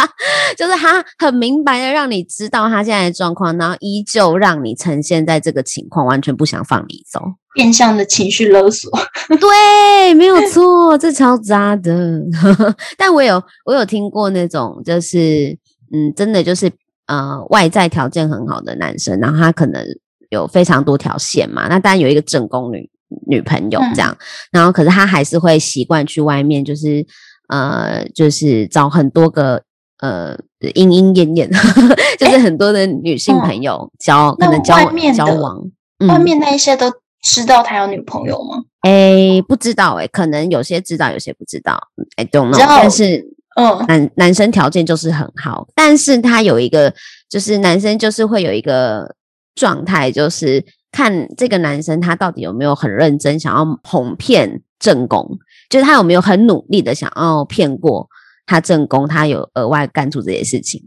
[0.56, 7.20] 就是他很明白的让你知道他现在的状况，然后依旧让你呈现在这个情况，完全不想放你走，
[7.54, 8.90] 变相的情绪勒索。
[9.38, 12.22] 对，没有错，这超渣的。
[12.96, 15.58] 但我有，我有听过那种，就是，
[15.92, 16.72] 嗯，真的就是
[17.06, 19.84] 呃，外在条件很好的男生，然后他可能
[20.30, 22.90] 有非常多条线嘛，那当然有一个正宫女。
[23.26, 24.16] 女朋友这样，
[24.50, 27.04] 然后可是他还是会习惯去外面，就是
[27.48, 29.62] 呃，就是找很多个
[30.00, 30.36] 呃
[30.74, 31.50] 莺莺燕燕，
[32.18, 34.76] 就是很多的女性朋友交，可能交
[35.14, 35.58] 交往。
[36.06, 36.92] 外面那一些都
[37.22, 38.62] 知道他有女朋友吗？
[38.82, 41.80] 哎，不知道哎，可能有些知道，有些不知道。
[42.16, 42.58] 哎，don't know。
[42.58, 43.24] 但是，
[43.56, 46.94] 嗯，男男生条件就是很好，但是他有一个，
[47.28, 49.14] 就是男生就是会有一个
[49.54, 50.64] 状态，就是。
[50.98, 55.38] 看这个男生，他到底有没有很认真想要哄骗正宫？
[55.70, 58.08] 就是他有没有很努力的想要骗过
[58.46, 59.06] 他正宫？
[59.06, 60.82] 他有额外干出这些事情？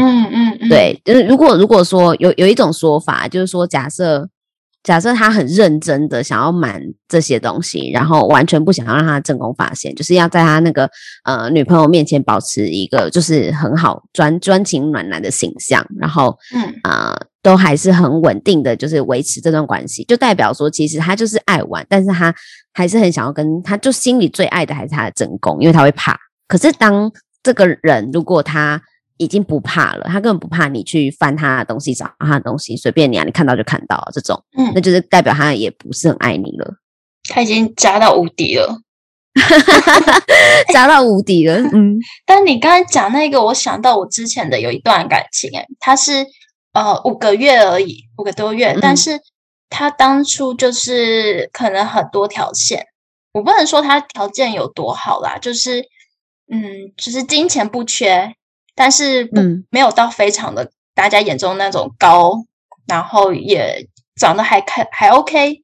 [0.00, 4.28] 嗯嗯，对，就是如果如果说有有一种说法，就是说假设。
[4.86, 10.88] 假设他很认真的想要瞒这些东西，然后完全不想要让他正宫发现，就是要在他那个
[11.24, 22.34] 呃女朋友面前保持一个就是很好专专情暖男的形象，然后嗯啊都还是很稳定的，就是维持这段关系，就代表说其实他就是爱玩，但是他
[22.74, 26.18] 还是很想要跟他，就心里最爱的还是他的正宫，因为他会怕。
[26.48, 27.08] 可是当
[27.44, 28.82] 这个人如果他
[29.18, 36.74] 已经不怕了，他根本不怕你去翻他的东西，找他的东西，随便你啊，你看到就看到这种，嗯，那就是代表他也不是很爱你了。
[37.28, 38.80] 他已经渣到无敌了，
[40.74, 41.58] 渣到无敌了。
[41.72, 46.26] 嗯，但你刚才讲那个，我想到我之前的有一段感情，哎，他是
[46.84, 49.20] 呃五个月而已，五个多月，但是
[49.68, 52.86] 他当初就是可能很多条线，
[53.32, 55.80] 我不能说他条件有多好啦，就是
[56.52, 58.34] 嗯，就是金钱不缺。
[58.74, 59.64] 但是嗯。
[59.70, 62.44] 没有到非常的大家眼中那种高，
[62.86, 63.88] 然后也
[64.20, 65.62] 长得还看还 OK，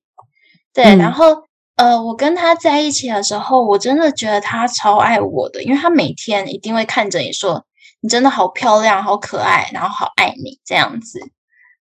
[0.72, 1.44] 对，然后
[1.76, 7.64] 呃，我跟他在一起的时候，我真的觉得他超爱我的，因为他每天一定会看着你说
[8.02, 11.18] 你真的好漂亮、好可爱，然后好爱你这样子，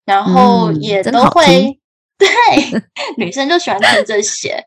[0.06, 1.80] 然后也都会
[2.18, 2.28] 对
[3.18, 4.64] 女生就喜欢听这些。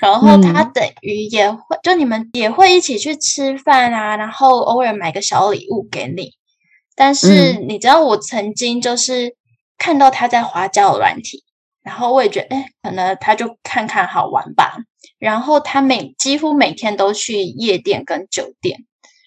[0.00, 6.34] 然后他等于也会，就你们也会一起去吃饭啊，然后偶尔买个小礼物给你。
[6.94, 9.34] 但是你知道，我曾经就是
[9.76, 11.42] 看到他在花交软体，
[11.82, 14.76] 然后我也觉得，哎，可能他就看看好玩吧。
[15.18, 18.84] 然后他每几乎每天都去夜店跟酒店，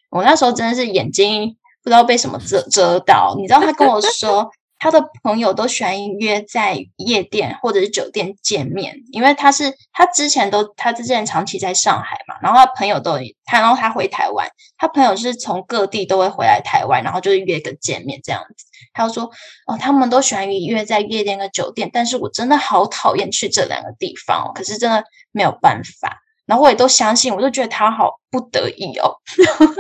[0.09, 3.35] 我那时候真的是眼睛不知道被什么遮遮到。
[3.37, 4.51] 你知道他跟我说。
[4.81, 18.65] 他的朋友都喜欢约在夜店或者是酒店见面，因为他是他之前都他之前长期在上海嘛，然后他朋友都他然后他回台湾，他朋友是从各地都会回来台湾，然后就是约个见面这样子。
[18.93, 19.29] 他就说
[19.67, 26.21] 哦，他们都喜欢约在夜店跟酒店，但是我真的好讨厌去这两个地方哦，可是真的没有办法。
[26.49, 29.13] 然后我也都相信，我就觉得他好不得已哦，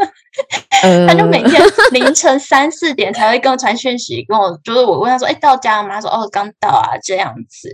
[1.07, 1.59] 他就每天
[1.91, 7.69] 凌晨三四点才会跟我传讯息，跟我就是我问他说：“哎，到家了吗？”他说：“哦，刚到啊。”这样子。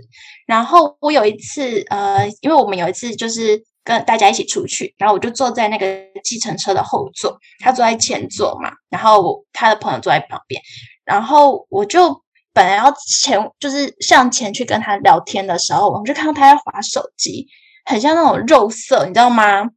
[0.46, 5.86] 然后我有一次，呃，因为我们有一次就是跟大家一起出去，然后我就坐在那个
[6.24, 10.58] 计程车的后座，他坐在前座嘛，然后他的朋友坐在旁边，
[11.04, 12.22] 然后我就
[12.54, 17.46] 本来要前就是向前去跟他聊天的时候，我就看到他在划手机，
[17.86, 19.70] 很像那种肉色，你知道吗？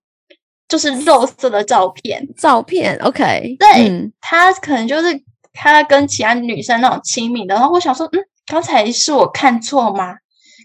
[0.68, 10.14] 就是肉色的照片，照片 OK，对他可能就是他跟其他女生那种亲密的，然后我想说，嗯，刚才是我看错吗？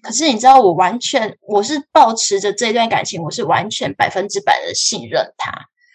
[0.02, 5.50] 可是你知道，我完全我是保持着这段感情，我是完全百分之百的信任他，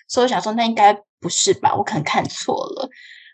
[0.07, 1.75] 所以我想说，那应该不是吧？
[1.75, 2.89] 我可能看错了。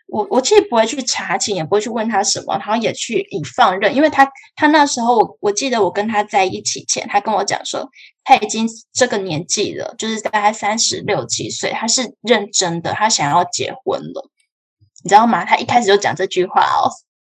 [0.06, 7.90] 我我其实不会去查寝，也不会去问他什么，然后也去以放任，因为他他那时候我我记得我跟他在一起前，他跟我讲说
[8.22, 14.30] 他已经这个年纪了，就是大概三十六七岁，他是认真的，他想要结婚了，
[15.02, 15.44] 你知道吗？
[15.44, 16.86] 他一开始就讲这句话哦，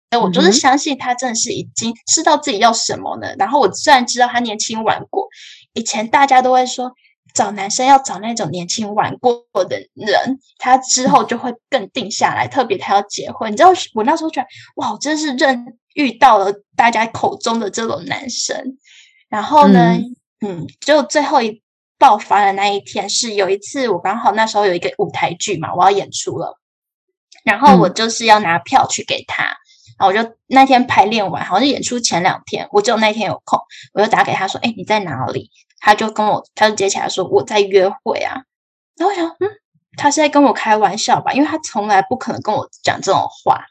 [0.09, 3.33] 哎，我就是相信他真的是已经知道自己要什么呢。
[3.39, 5.27] 然后我虽然知道他年轻晚过，
[5.73, 6.91] 以前大家都会说。
[7.33, 12.47] 找男生要找那种年轻玩过的人，他之后就会更定下来。
[12.47, 18.77] 特别他要结婚，你知道，我那时候觉得哇，真是认遇到了大家口中的这种男生。
[19.29, 19.97] 然后呢，
[20.41, 21.61] 嗯，就最后一
[21.99, 26.57] 爆发的那一天是有一次，我刚好那时候有一个舞台剧嘛，我要演出了，
[27.43, 33.59] 然后我就是要拿票去给他，然后我就那天排练完，好像演出前两天，我只有那天有空，
[33.93, 38.43] 我就打给他说：“哎，你在哪里？”他就跟我，他就接起来说我在约会啊，
[38.97, 39.49] 然后我想，嗯，
[39.97, 41.33] 他是在跟我开玩笑吧？
[41.33, 43.65] 因为他从来不可能跟我讲这种话。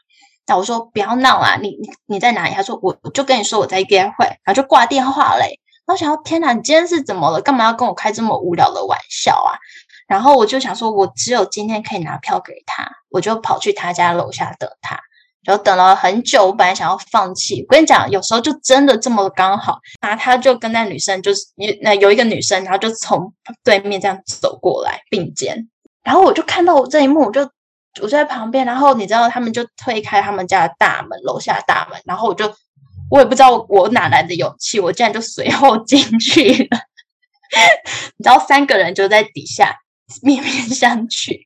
[0.45, 2.53] 那我说不要闹啊，你你你在哪里？
[2.53, 5.59] 他说我我就跟你说我在约会，然后就挂电话嘞。
[5.85, 7.41] 然后想到天哪，你今天是怎么了？
[7.41, 9.59] 干嘛要跟我开这么无聊的玩笑啊？
[10.07, 15.01] 然后我就想说，我只有今天可以拿票给他，我就跑去他家楼下等他。
[15.47, 17.61] 然后等了很久，我本来想要放弃。
[17.61, 21.45] 我跟你讲，有时候就真的这么刚好，然后他就跟那女生就是
[21.81, 23.33] 那有一个女生，然后就从
[23.63, 25.69] 对面这样走过来并肩，
[26.03, 27.43] 然后我就看到我这一幕，我就
[28.01, 32.53] 我就在旁边，然后你知道他们就推开他们家的大门，楼下大门，然后我就
[33.09, 36.77] 我也不知道我哪来的勇气，我竟然就随后 进去了。
[38.17, 39.73] 你知道三个人就在底下
[40.21, 41.39] 面面相觑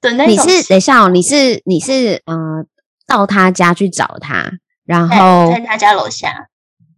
[0.00, 0.32] 的那种。
[0.34, 2.66] 你是等一下哦，你是你是嗯。
[3.06, 4.50] 到他家去找他，
[4.84, 6.48] 然后在他家楼下，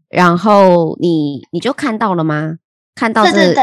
[0.09, 2.57] 然后你你就看到了吗？
[2.95, 3.55] 看到是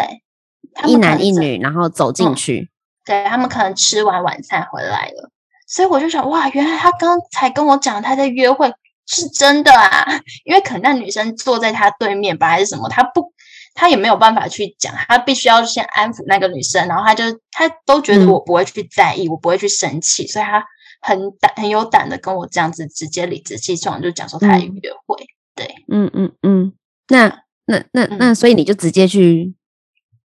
[0.86, 2.70] 一男一女，然后走进去，
[3.04, 5.32] 对他们可能吃完晚餐回来了，
[5.68, 8.72] 所以我就想，哇，原来他刚才跟我讲他在约会
[9.08, 10.06] 是真的啊！
[10.46, 13.34] 因为可能那女生坐在他对面吧，还是什么，他不，
[13.74, 20.64] 他也没有办法去讲，他必须要先安抚那个女生，然后他就他都觉得我不会去在意，我不会去生气，所以他。
[21.08, 24.68] 很胆很有胆的跟我这样子直接理直气壮就讲说他约
[25.06, 25.16] 会，
[25.54, 26.74] 对，嗯嗯嗯，
[27.10, 29.54] 那那那那所以你就直接去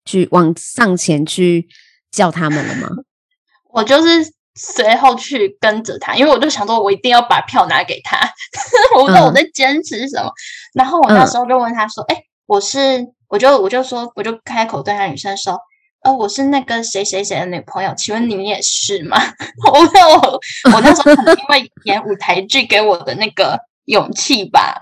[0.04, 1.70] 去往上前去
[2.12, 2.90] 叫他们了吗？
[3.72, 8.20] 我就是随后去跟着他，因为我就想说我一定要把票拿给他，
[9.00, 10.30] 我不知道我在坚持什么。
[10.74, 15.58] 然后我那时候就问他说：“哎，我是我就我就说我就开口对那女生说。”
[16.06, 19.18] 哦，我是那个谁谁谁的女朋友，请问你们也是吗？
[19.74, 20.40] 我我
[20.76, 24.82] 我那时候可能因为演舞台剧给我的那个勇气吧。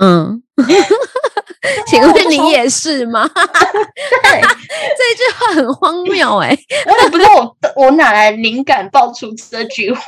[0.00, 0.42] 嗯，
[1.86, 3.30] 请问你也是吗？
[3.32, 10.02] 对，这句话很荒谬哎，我也不知道我我哪来灵感爆出这句话。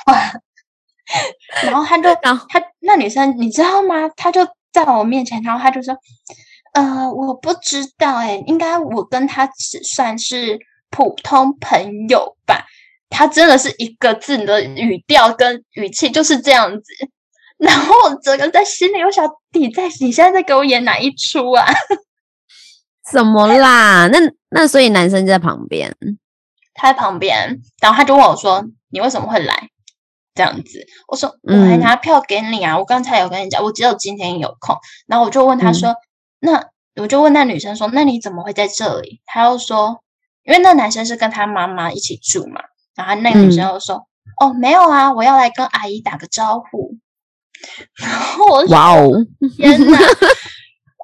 [1.62, 4.10] 然后他就，然后他那女生你知道吗？
[4.16, 5.96] 他就在我面前，然后他就说。
[6.72, 10.58] 呃，我不知道哎，应该我跟他只算是
[10.90, 12.66] 普通朋友吧。
[13.10, 16.84] 他真的是一个字的语调跟语气就是这样子，
[17.58, 21.66] 然后我整个在心里我想你在，你现在在给我演哪一出啊？
[23.12, 24.08] 怎么啦？
[24.10, 25.94] 那那所以男生就在旁边，
[26.72, 29.68] 他在旁边，然后他就问我说：“你为什么会来？”
[30.34, 34.74] 这样子，我说：“我还拿票给你啊，我刚才有跟你讲，我只有今天有空。”
[35.06, 35.94] 然后我就问他说。
[36.44, 36.66] 那
[37.00, 40.02] 我就问那女生说：“那你怎么会在这里？”她又说
[40.42, 42.60] ：“因为那男生是跟他妈妈一起住嘛。”
[42.96, 44.06] 然后那个女生又说
[44.42, 46.96] ：“哦，没有啊，我要来跟阿姨打个招呼。”
[47.96, 49.08] 然后我哇哦，
[49.56, 49.98] 天哪！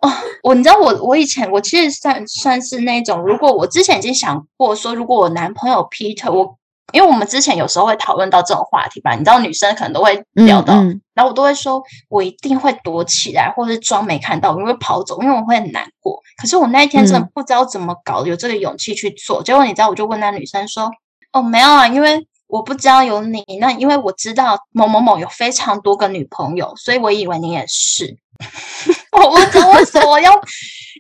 [0.03, 6.58] 哦，我你知道我我以前我其实算算是那种，如果我之前已经想过说，如果我男朋友劈腿，我。
[6.92, 10.74] 因为我们之前有时候会讨论到这种话题吧，你知道女生可能都会聊到，
[11.14, 16.19] 然后我都会说，我一定会躲起来，或者是装没看到，我会跑走，因为我会很难过。
[16.40, 19.42] 可是我那一天真的不知道怎么搞，有这个勇气去做。
[19.42, 20.90] 结果你知道，我就问那女生说
[21.33, 23.44] ：“哦，没有啊，因为我不知道有你。
[23.60, 28.17] 那因为我知道某某某有非常多个女朋友，所以我以为你也是。
[29.12, 30.33] 我不知道为什么要，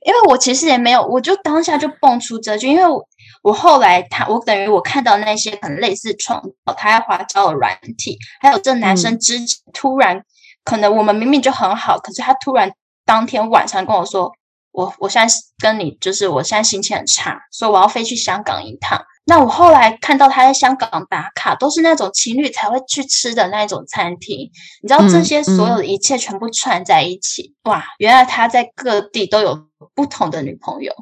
[0.04, 3.02] 因为我其实也没有，我就当下就蹦出这句，因为我。”
[3.48, 6.42] 我后来，他我等于我看到那些可能类似创，
[6.76, 9.38] 他要花招的软体，还有这男生之
[9.72, 10.22] 突然
[10.64, 12.70] 可能我们明明就很好，可是他突然
[13.06, 14.30] 当天晚上跟我说，
[14.70, 19.02] 我我现在跟你就是我现在心情很差，所以我要飞去香港一趟。
[19.24, 24.50] 那我后来看到他在香港打卡，都是那种情侣才会去吃的那一种餐厅。
[24.82, 27.82] 你知道这些所有的一切全部串在一起，哇！
[27.96, 30.92] 原来他在各地都有不同的女朋友。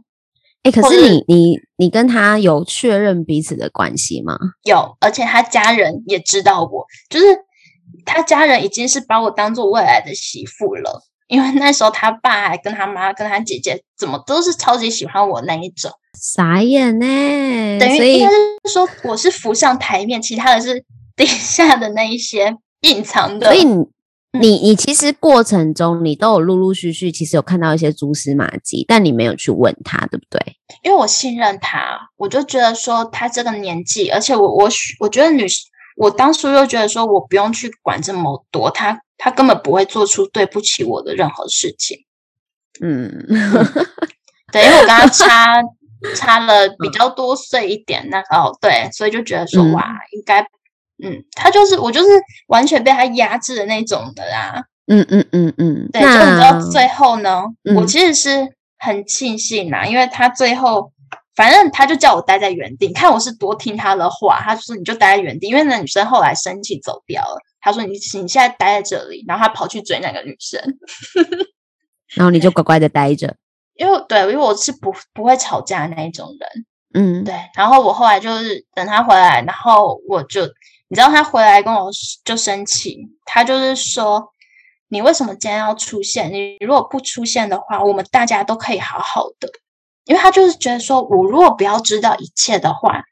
[0.67, 4.37] 哎，可是你你你跟他有确认彼此的关系吗？
[4.64, 7.27] 有，而且他家人也知道我，就是
[8.05, 11.03] 他家人已经是把我当做未来的媳妇了。
[11.29, 15.91] 因为那时候他爸还跟他妈跟他姐姐怎么都是超级喜欢我那一种。
[16.21, 20.85] 傻眼呢，等于应该是说我是浮上台面，其他的是
[21.17, 23.53] 底下的那一些隐藏的。
[23.53, 23.64] 所以
[24.41, 30.41] 你你你其实过程中你都有陆陆续续，其实有看到一些蛛丝马迹，但你没有去问他，对不对？
[30.82, 34.68] 因为我信任他，我就觉得说他这个年纪，而且我我
[35.01, 35.47] 我觉得女，
[35.97, 41.99] 我当初又觉得说我不用去管这么多，他他根本不会做出对不起我的任何事情。
[42.80, 43.11] 嗯，
[44.53, 45.62] 对，因为我跟他差。
[46.14, 49.82] 差了比较多岁一点，那哦对，所以就觉得说哇，
[50.12, 50.47] 应该
[51.03, 52.09] 嗯，他就是我就是
[52.49, 57.45] 完全被他压制的那种的啦，嗯嗯嗯嗯，对，就你知道最后呢，
[57.77, 60.93] 我其实是很庆幸啦，因为他最后
[61.35, 70.61] 反正他就叫我待在原地，看我是多听他的话，他说你就待在原地，因为那女生后来生气走掉了，他说你你现在待在这里，然后他跑去追那个女生，
[72.15, 73.37] 然后你就乖乖的待着。
[73.77, 77.35] 因为对，因为我是不不会吵架那一种人，嗯，对。
[77.55, 80.49] 然后我后来就是等他回来，然后我就
[80.89, 81.91] 你知道他回来跟我
[82.24, 84.32] 就生气，他就是说
[84.89, 86.32] 你为什么今天要出现？
[86.32, 89.49] 你如果不出现的话，我们大家都可以好好的。
[90.05, 93.03] 因为他就是觉得说我如果不要知道一切的话。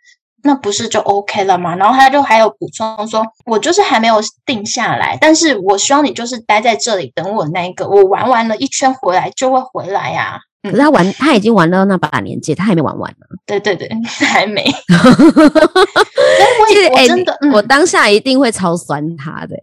[0.47, 1.75] 那不是就 OK 了吗？
[1.77, 10.39] 然后他就还有补充说，我就是还没有定下来，但是我希望你就是待在这里等我那个，我玩完了一圈回来就会回来呀。
[10.63, 13.25] 可是他玩，他已经玩到那把年纪，他还没玩完呢。
[13.47, 13.89] 对对对，
[14.27, 14.63] 还没。
[16.75, 19.57] 其实哎，真的，我当下一定会超酸他的。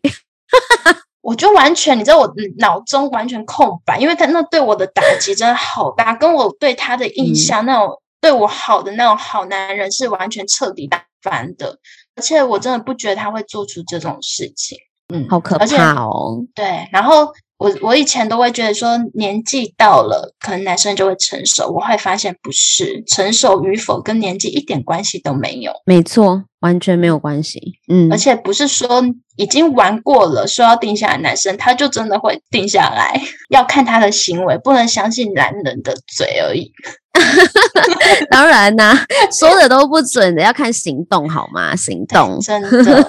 [1.22, 7.98] 我就完全，你知道，我脑中完全空白，因为他那对我的打击真的好大，跟我对他的印象那种。
[8.22, 11.80] 对我好的那种好男人是完全彻底打翻的，
[12.16, 14.78] 而且我真的不觉得他会做出这种事情，
[15.12, 16.38] 嗯，好可怕哦。
[16.54, 25.72] 对，然后我我以前都会觉得说年纪到了，可能男生就会成熟，我会发现不是，成熟与否跟年纪一点关系都没有。
[25.86, 27.62] 没错，完全没有关系。
[27.88, 29.04] 嗯，而且不是说
[29.36, 36.72] 已经玩过了，说要定下来，男生他就真的会定下来，要看他的行为，不能相信男人的嘴而已。
[38.32, 41.76] 当然啦，说的都不准的，要看行动好吗？
[41.76, 43.06] 行动真的。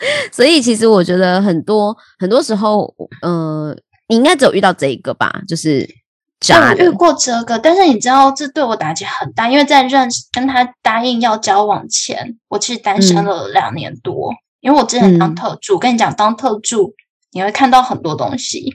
[0.30, 3.76] 所以其实我觉得很多很多时候，嗯，
[4.08, 5.88] 你应该只有遇到这一个吧，就是
[6.40, 14.32] 渣遇过这个，但是你知道这对我打击很大，因为在认识跟他答应要交往前，我其实单身了两年多。
[14.60, 16.92] 因为我之前当特助，跟你讲，当特助
[17.30, 18.74] 你会看到很多东西，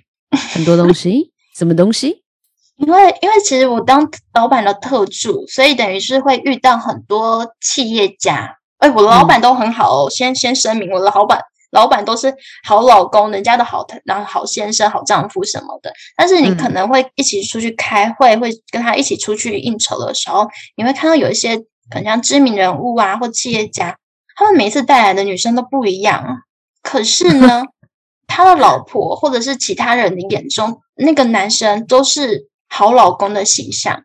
[0.53, 2.23] 很多东西，什么东西？
[2.77, 8.57] 因为，因为其实我当老板的特助，所以等于是会遇到很多企业家。
[8.77, 11.41] 哎，我的老板都很好哦，先先声明，我的老板
[11.73, 15.91] 老板都是好老公，人家的好，然后好先生、好丈夫什么的。
[16.15, 20.47] 但是你可能会一起出去开会，会跟他一起出去应酬的时候，
[20.77, 21.57] 你会看到有一些
[21.89, 23.97] 可能像知名人物啊，或企业家，
[24.37, 26.43] 他们每次带来的女生都不一样。
[26.81, 27.63] 可是呢，
[28.27, 32.47] 他的老婆或者是其他人的眼中，那个男生都是。
[32.75, 34.01] 好老公的形象，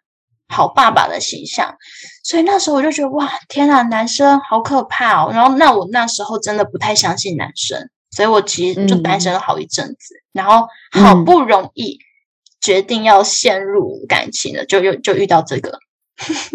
[0.46, 1.74] 好爸爸的形象，
[2.28, 5.30] 所以那时候我就觉得哇，天啊，男生好可怕哦。
[5.32, 10.14] 然后那我那时候真的不太相信男生，所以我其实就单身了好一阵子。
[10.34, 11.98] 然后好不容易
[12.60, 15.78] 决定要陷入感情了，就又就遇到这个。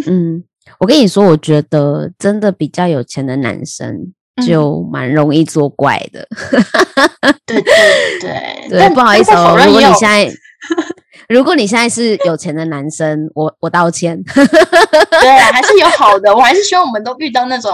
[0.05, 0.43] 嗯，
[0.77, 4.13] 我跟你说，我觉得真的比较有钱的男生
[4.45, 6.27] 就蛮容易作怪的。
[7.47, 7.73] 对对
[8.21, 10.31] 对对，不好意思哦，如果你现在。
[11.29, 14.21] 如果你现在是有钱的男生，我我道歉。
[14.25, 17.71] 对啊，还是有好的，我还是希望我们都遇到那种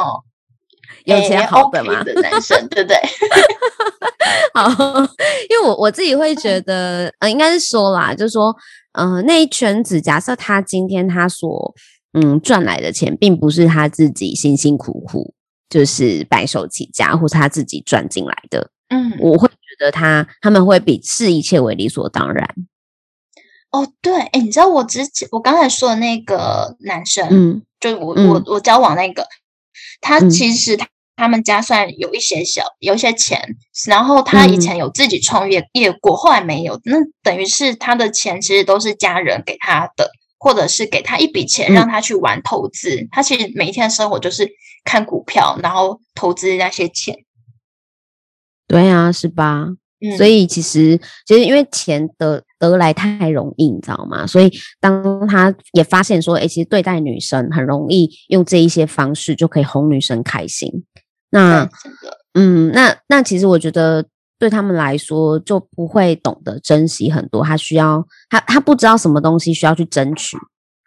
[1.05, 2.97] 有钱好的嘛的男生，对不对？
[4.53, 4.69] 好，
[5.49, 8.55] 因为我我自己会觉得，呃，应该是说啦，就是说，
[8.93, 11.73] 嗯，那一圈子，假设他今天他所
[12.13, 15.33] 嗯赚来的钱，并不是他自己辛辛苦苦
[15.69, 22.47] 就是白手起家，或是他自己赚进来的，嗯，我会觉得他他们会比视一切为理所当然。
[23.71, 29.27] 哦，对，哎，你知道我之前我刚才说的那个男生，嗯，就我我我交往那个，
[30.01, 33.57] 他其实他他们家算有一些小有一些钱，
[33.87, 40.09] 然后他以前有自己创业业过，后来没有，那等于是他的钱其实都是家人给他的，
[40.39, 43.07] 或者是给他一笔钱让他去玩投资。
[43.11, 44.49] 他其实每一天的生活就是
[44.83, 47.15] 看股票，然后投资那些钱。
[48.67, 49.67] 对啊，是吧？
[50.17, 50.97] 所以其实
[51.27, 54.27] 其实因为钱得得来太容易，你知道吗？
[54.27, 60.83] 所以当他也发现说，哎，其实对待女生很容易用这一些方式就可以哄女生开心。
[61.31, 61.67] 那
[62.33, 64.05] 嗯，那那其实我觉得
[64.37, 67.43] 对他们来说就不会懂得珍惜很多。
[67.43, 70.37] 他需要他他不知道什么东西需要去争取，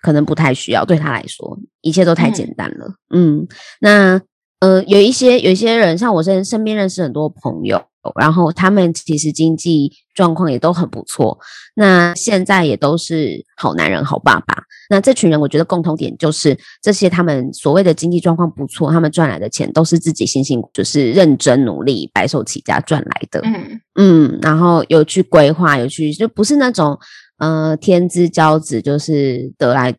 [0.02, 0.84] 可能不太需要。
[0.84, 2.94] 对他来说，一切都太简单了。
[3.14, 3.46] 嗯，
[3.80, 4.20] 那。
[4.62, 7.82] 呃，有一些有一些人，像我身身边认识很多朋友，
[8.18, 11.38] 然后他们其实经济状况也都很不错，
[11.74, 14.62] 那现在也都是好男人、好爸爸。
[14.90, 23.40] 那这群人，我觉得共同点就是这些他们所谓的经济状况不错，他们赚来的钱都是自己辛辛苦就是认真努力、白手起家赚来的。
[23.44, 26.98] 嗯嗯，然后有去规划，有去就不是那种
[27.38, 29.94] 呃天之骄子，就是得来。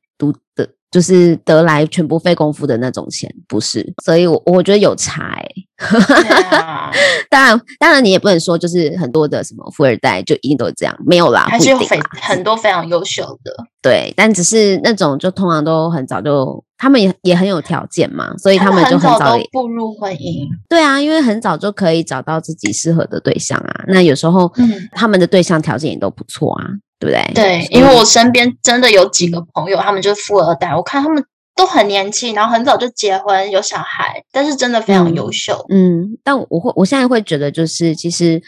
[0.94, 5.36] 就是得来全不费功夫的那种钱，不是，所以我我觉得有差。
[7.32, 13.52] 当然，当然你也不能说就是很多的什么富二代就一定都是这样，没有啦，还是有非很多非常优秀的。
[13.82, 20.48] 对，但只是那种就通常都很早就，他们也也很有条件嘛，所以他们就很早步入婚姻。
[20.70, 23.84] 对啊，因为很早就可以找到自己适合的对象啊。
[23.88, 26.68] 那有时候，嗯，他们的对象条件也都不错啊。
[27.04, 27.34] 对不对？
[27.34, 31.24] 对，因为我身边真的有几个朋友，他们就是富二代，我看他们
[31.56, 35.66] 都很年轻，然后很早就结婚有小孩，但是真的非常优秀。
[35.70, 38.42] 嗯，但我会，我现在会觉得，就是其实，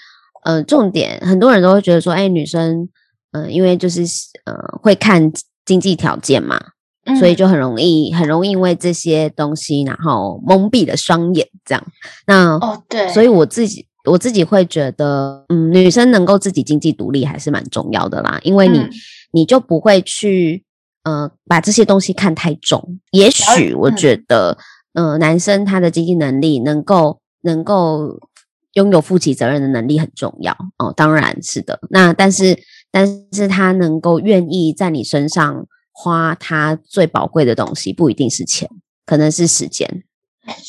[0.45, 2.87] 呃，重点很多人都会觉得说，哎，女生，
[3.33, 4.01] 嗯，因为就是
[4.45, 5.31] 呃，会看
[5.65, 6.59] 经济条件嘛，
[7.19, 11.83] 所以就很容易，很容易因为这些东西，然后蒙蔽了双眼，这样。
[12.25, 13.87] 那哦，对，所以我自己。
[14.05, 18.79] 我自己会觉得，嗯，女生能够自己经济独立还是蛮重要的啦，因为你
[19.31, 20.63] 你就不会去，
[21.03, 22.99] 呃，把这些东西看太重。
[23.11, 24.57] 也许我觉得，
[24.93, 28.19] 呃，男生他的经济能力能够能够
[28.73, 31.79] 拥有负起责任的能力很重要哦，当然是的。
[31.89, 32.57] 那但是
[32.91, 38.69] 但是他能够愿意在你身上花他最宝贵的东西，不一定是钱，
[39.05, 40.03] 可能是时间。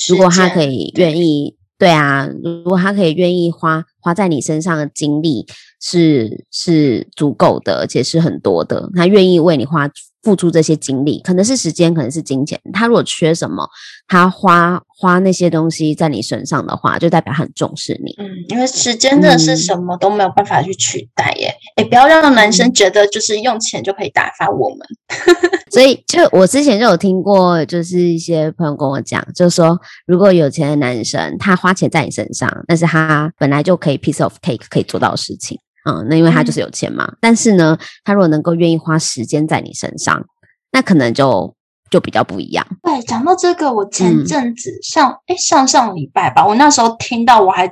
[0.09, 1.57] 如果他可以愿意。
[1.79, 5.47] 对啊，如果他可以愿意花花在你身上的精力
[5.81, 9.91] 是是足够的，而且是很多的，他愿意为你花。
[10.23, 12.61] 付出这些精力，可能是时间，可能是金钱。
[12.73, 13.69] 他如果缺什么，
[14.09, 18.15] 他花花那些东西在你身上的话，就代表很重视你。
[18.19, 21.55] 嗯，因为时间真的是什么都没有办法去取代耶。
[21.77, 24.79] 哎，不要让男生觉得就是用钱就可以打发我们。
[25.71, 35.59] 所以，就我之前就有听过，就是一些朋友跟我讲，就是说，如果有钱的男生他花钱在你身上，那是他本来就可以 piece of cake 可以做到的事情。
[35.85, 40.25] 嗯，那因为他就是有钱嘛，但是呢，他如果能够愿意花时间在你身上，
[40.73, 41.55] 那可能就
[41.91, 42.67] 就比较不一样。
[42.83, 47.67] 对，讲到这个，我前阵子上哎上上礼拜吧，我那时候听到我还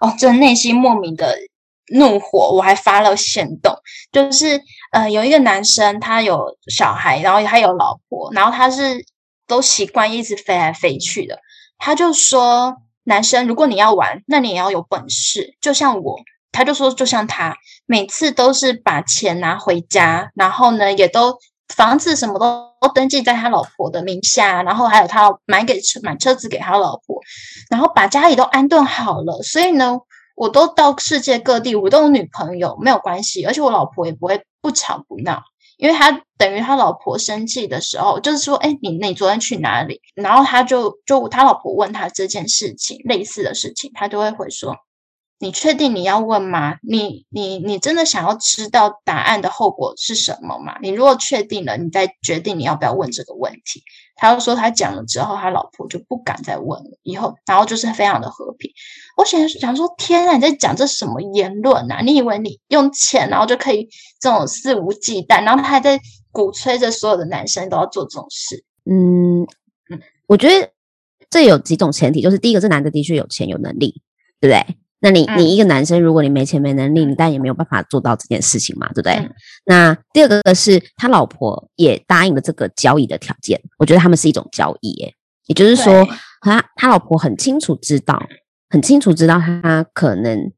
[0.00, 1.36] 哦，真的内心莫名的
[1.94, 3.74] 怒火，我还发了行动，
[4.12, 4.60] 就是
[4.92, 9.04] 呃有一个男生他有小孩，然后他有老婆，然后他是
[9.46, 11.38] 都习惯一直飞来飞去的，
[11.78, 16.20] 他就说男生如果你要玩，那你也要有本事，就像我。
[16.52, 17.54] 他就说，就像他
[17.84, 21.36] 每次都是把钱拿回家，然后呢，也都
[21.74, 27.20] 房子什么都登记在他老婆的名下，然后还有他买给车买车子给他老婆，
[27.68, 29.42] 然后把家里都安顿好了。
[29.42, 29.98] 所以呢，
[30.36, 35.42] 我都到世界各地，我都有女朋友，没有关系，而且我老婆也不会不吵不闹，
[35.76, 40.00] 因为他等于他老婆生气的时候，就是说，哎，你你昨天去哪里？
[40.14, 44.76] 然后他就就他老婆问他这件事情类似的事情，他就会回说。
[45.38, 46.76] 你确定你要问吗？
[46.82, 50.78] 你你你真的想要知道答案的后果是什么吗？
[50.80, 53.82] 你如果确定了，你再决定你要不要问这个问题。
[54.18, 56.90] 他又说他讲了之后，他老婆就不敢再问了。
[57.02, 58.70] 以后然后就是非常的和平。
[59.18, 62.00] 我想想说，天啊，你在讲这什么言论啊？
[62.00, 63.86] 你以为你用钱然后就可以
[64.18, 65.44] 这种肆无忌惮？
[65.44, 66.00] 然后他还在
[66.32, 68.64] 鼓吹着所有的男生都要做这种事。
[68.88, 69.42] 嗯
[69.90, 70.70] 嗯，我觉得
[71.28, 74.00] 这有几种前提，就是第一个，这男的的确有钱有能力，
[74.40, 74.76] 对不对？
[75.06, 79.30] 那你你一个男生，如果你没钱没能力，你当然也没有办法做到这件事情嘛，对不对？
[79.64, 85.14] 那第二个是他老婆也答应了这个交易的条件，我觉得他们是一种交易，耶，
[85.46, 86.04] 也就是说，
[86.40, 88.20] 他他老婆很清楚知道，
[88.68, 90.50] 很清楚知道他可能，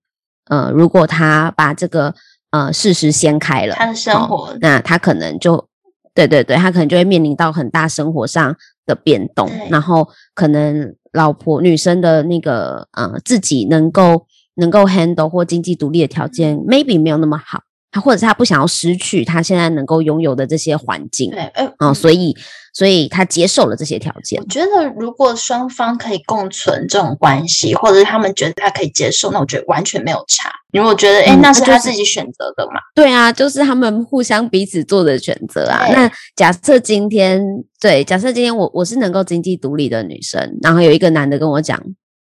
[0.46, 2.14] 呃，如果他把这个
[2.51, 5.68] 呃事实掀开了，他的生活，那他可能就，
[6.14, 14.26] 对对对，他可能就会面临到很大生活上的变动，然后可能老婆女生的那个呃自己能够
[14.59, 17.61] 能够 handle 或经济独立的条件，maybe 没有那么好。
[17.90, 22.36] 他或者是他不想要失去他现在能够拥有的这些环境，对，嗯，所以
[22.74, 24.38] 所以他接受了这些条件。
[24.42, 30.50] 我觉得如果双方可以共存这种关系，或者是他们觉得他可以接受，那我觉得完全没有差。
[30.72, 32.72] 因为我觉得，哎，那是他自己选择的嘛。
[32.94, 35.86] 对啊，就是他们互相彼此做的选择啊。
[35.90, 37.42] 那假设今天，
[37.80, 41.82] 对，假设今天我我是能够经济独立的女生，然后有一个男的跟我讲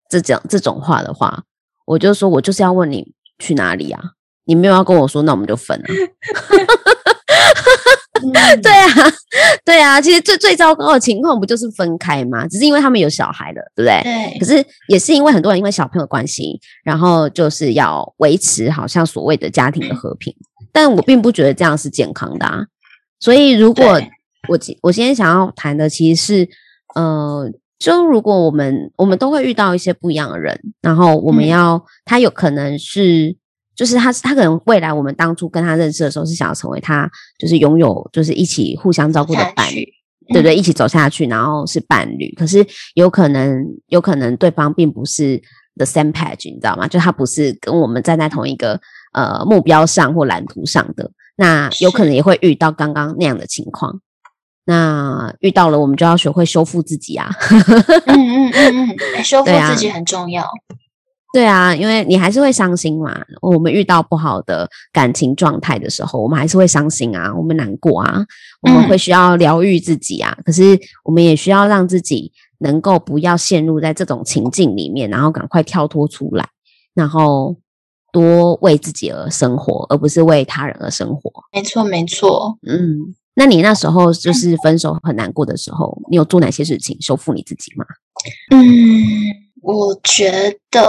[0.09, 1.43] 这种这种话的话，
[1.90, 4.00] 我就说我就是要问你去哪里啊。
[4.46, 5.86] 你没有要跟我说，那我们就分了。
[8.62, 9.14] 对啊，
[9.64, 12.48] 对啊，其实最最糟糕的情况不就是分开吗？
[12.48, 14.02] 只是因为他们有小孩了，对不对？
[14.04, 14.40] 对。
[14.40, 20.36] 可是也是因为很多人因为小朋友关系，然后就是要维持好像所谓的家庭的和平，
[20.72, 22.66] 但我并不觉得这样是健康的啊。
[23.20, 24.02] 所以如果
[24.48, 26.50] 我我今天想要谈的其实是，
[26.96, 33.36] 呃，就如果我们我们都会遇到一些不一样的人，然后我们要他有可能是。
[33.75, 39.88] 就是他，他可能未来我们当初跟他认识的时候是想要成为他，就是拥有，就是一起互相照顾的伴侣，
[40.34, 40.53] 对不对？
[40.53, 42.30] 一起走下去，然后是伴侣。
[42.38, 42.61] 可是
[42.95, 45.41] 有可能，有可能对方并不是
[45.77, 46.89] the same page，你知道吗？
[46.89, 48.77] 就他不是跟我们站在同一个
[49.13, 51.09] 呃目标上或蓝图上的。
[51.38, 54.01] 那有可能也会遇到刚刚那样的情况。
[54.70, 57.28] 那遇到了，我们就要学会修复自己啊。
[58.05, 60.45] 嗯嗯嗯嗯， 修复自己很重要。
[61.34, 63.20] 对啊，因为你还是会伤心嘛。
[63.41, 68.24] 我们遇到不好的感情状态的时候，我们还是会伤心啊，我们难过啊，
[68.61, 70.38] 我们会需要疗愈自己啊。
[70.45, 76.47] 可是我们也需要让自己能够不要陷入在这种情境里面，然后赶快跳脱出来，
[76.93, 77.55] 然后
[78.11, 81.32] 多为自己而生活，而不是为他人而生活。
[81.51, 82.57] 没错，没错。
[82.67, 87.86] 嗯，那你那时候就是分手很难过的时候，你有做哪些事情修复你自己吗？
[88.52, 88.60] 嗯。
[89.62, 90.82] 我觉得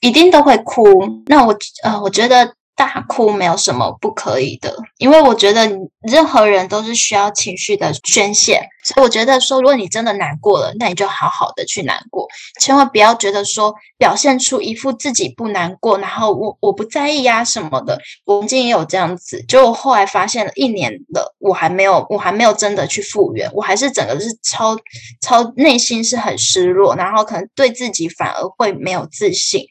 [0.00, 0.82] 一定都会哭。
[1.26, 2.52] 那我呃，我觉得。
[2.74, 5.70] 大哭没有什么不可以的，因为我觉得
[6.00, 12.26] 任何人都是需要情绪的宣泄，所以我觉得说，如果你真的难过了，那你就好好的去难过，
[12.60, 18.00] 千万不要觉得说表现出一副自己不难过，然后我我不在意呀什么的。
[18.24, 24.76] 我曾经也有这样子，就我后来发现了一年了，我还没有，我还没有真的去复原，我还是整个是超
[25.20, 29.66] 超内心是很失落，然后可能对自己反而会没有自信。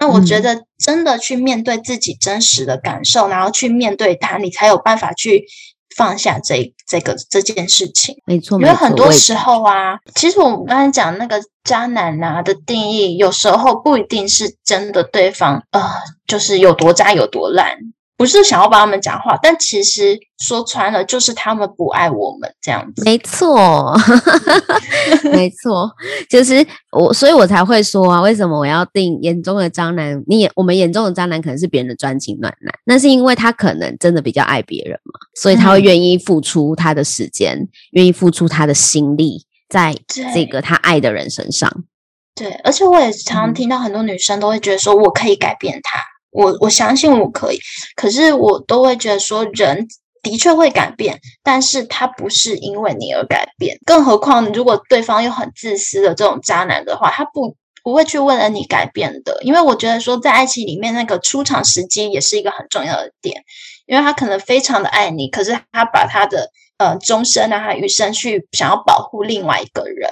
[0.00, 5.44] 那我觉得，真的去面对自己真实的感受，然后去面对它，你才有办法去
[5.96, 8.16] 放下这这个这件事情。
[8.24, 15.80] 没错，因为很多时候啊，其实我们刚才讲那个渣男啊的定义，有时候不一定是真的对方呃，
[16.26, 17.76] 就是有多渣有多烂。
[18.22, 23.02] 不是想要帮他们讲话，但其实说穿了就是他们不爱我们这样子。
[23.04, 23.92] 没错，
[25.32, 25.90] 没错，
[26.30, 30.22] 就是我，所以我才会说啊，为什么我要定眼中的渣男？
[30.28, 37.58] 你眼我们眼中的渣男可能是别人的专情暖男，那是因为他可能真的比较爱别人嘛，所以他会愿意付出他的时间，
[37.90, 39.96] 愿意付出他的心力在
[40.32, 41.68] 这个他爱的人身上。
[42.36, 45.98] 对，而且我也常常听到很多女生都会觉得说，我可以改变他。
[46.32, 47.58] 我我相信我可以，
[47.94, 49.86] 可是我都会觉得说，人
[50.22, 53.78] 的确会改变，但是他不是因为你而改变。
[53.84, 59.38] 更何况，如果对方又很自私的这种渣男的话，他不不会去为了你改变的。
[59.42, 63.42] 因为我觉得说，在爱情里面，那个出场时机也是一个很重要的点，
[63.86, 70.08] 因为他可能非常的爱你，可是他把他的呃终身啊，他余生去想要保护另外一个人，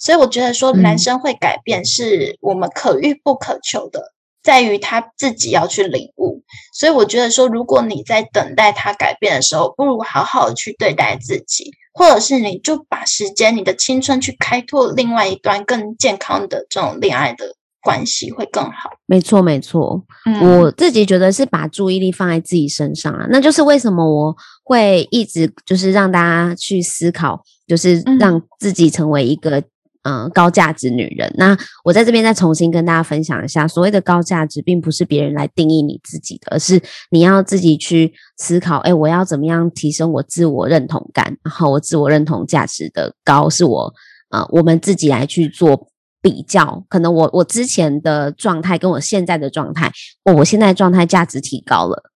[0.00, 4.11] 所以我觉得说，男生会改变是我们可遇不可求的。
[4.42, 6.42] 在于他自己要去领悟，
[6.74, 18.90] 所以我觉得说，如果你在等待他改变的时候，不如好好的去对待自己，或者是你就把时间、你的青春去开拓另外一段更健康的这种恋爱的关系，会更好。
[19.06, 29.62] 没错，没错，嗯我自己觉得是把注意力放在自己身上啊，那就是为什么我会一直就是让大家去思考，就是让自己成为一个。
[30.04, 31.32] 嗯，高价值女人。
[31.36, 38.78] 那我在这边再重新跟大家分享一下，所谓的高价值，并不是别人来定义你自己的，而是你要自己去思考。
[38.78, 41.36] 哎，我要怎么样提升我自我认同感？
[41.44, 43.94] 然后我自我认同价值的高，是我
[44.30, 45.88] 呃，我们自己来去做
[46.20, 46.84] 比较。
[46.88, 49.92] 可能我我之前的状态跟我现在的状态，
[50.24, 52.10] 哦，我现在状态价值提高了，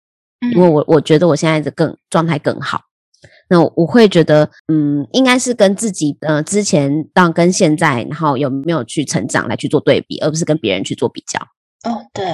[0.55, 2.80] 因为我我觉得我现在的更状态更好。
[3.49, 11.39] 那我会觉得，嗯，应该是跟自己呃之前到跟现在，然后有没有去成长来去做对比，而不是跟别人去做比较。
[11.91, 12.25] 哦，对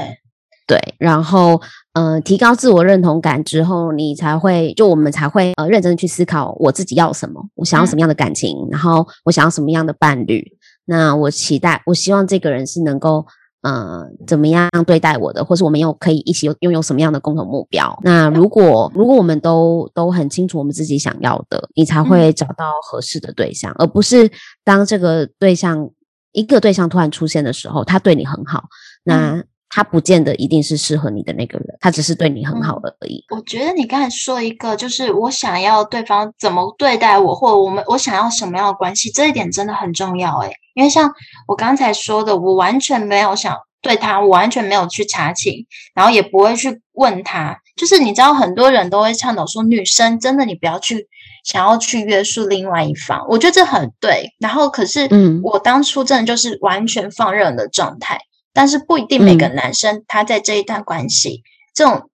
[0.67, 1.61] 对，然后
[1.93, 10.57] 呃，提高自我认同感之后，你才会就我们才会呃认真去思考我自己要什么，我想要什么样的感情，然后我想要什么样的伴侣。
[10.87, 13.27] 那我期待，我希望这个人是能够。
[13.63, 17.97] 呃，怎么样对待我的，或是我们又可以一起拥有什么样的共同目标？
[18.03, 24.31] 那如果如果我们都都很清楚我们自己想要的，你才会找到合适的对象，而不是
[24.65, 25.89] 当这个对象
[26.33, 28.65] 一个对象突然出现的时候，他对你很好，
[29.05, 33.25] 那他不见得一定是适合你的那个人，他只是对你很好而已。
[33.31, 41.13] 我觉得你刚才说一个，就是我想要对方怎么对待我，或者我们我想要什么样的关系，这一点真的很重要诶因为像
[41.47, 47.59] 我刚才说的，我完全没有想对他，我完全没有去查情，然后也不会去问他。
[47.77, 51.09] 就是你知道，很多人都会倡导说，女生真的你不要去
[51.45, 54.35] 想要去约束另外一方，我觉得这很对。
[54.39, 58.21] 然后可是，嗯，我当初真的就是完全放任的状态，
[58.53, 61.43] 但是不一定每个男生他在这一段关系
[61.75, 62.09] 这种。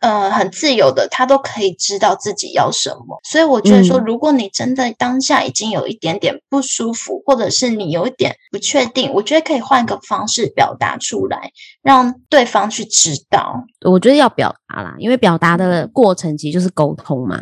[0.00, 11.50] 呃，很自由的，他都可以知道自己要什么，所以我觉得说，如果你真的当下已经有一点点不舒服，或者是你有一点不确定，我觉得可以换个方式表达出来，
[11.82, 13.64] 让对方去知道。
[13.84, 17.40] 我觉得要表达啦，因为表达的过程其实就是沟通嘛。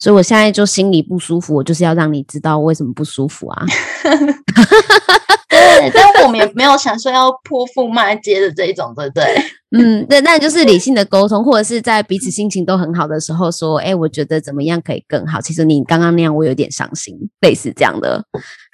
[0.00, 3.64] 所以我现在就心里不舒服，我就是要让你知道为什么不舒服啊。
[5.48, 9.24] 对，但我们也没有想说要泼妇骂街的这一种，对不对？
[9.76, 15.40] 嗯，对，那就是理性的沟通，或者是在彼此心情都很好的时候说，哎，我觉得怎么样可以更好？
[15.40, 18.24] 其实你刚刚那样，我有点伤心，类似这样的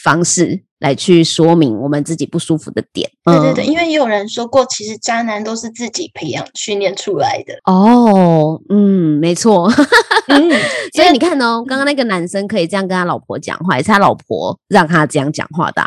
[0.03, 3.09] 方式来去说明我们自己不舒服的点。
[3.25, 7.55] 对对对，因为也有人说过，其实渣男都是自己培养训练出来的。
[7.65, 9.71] 哦，嗯，没错。
[10.29, 10.51] 嗯，
[10.95, 15.83] 所以你看哦，刚刚那个男生可以这样跟他老婆讲话，也是他老婆让他这样讲话的。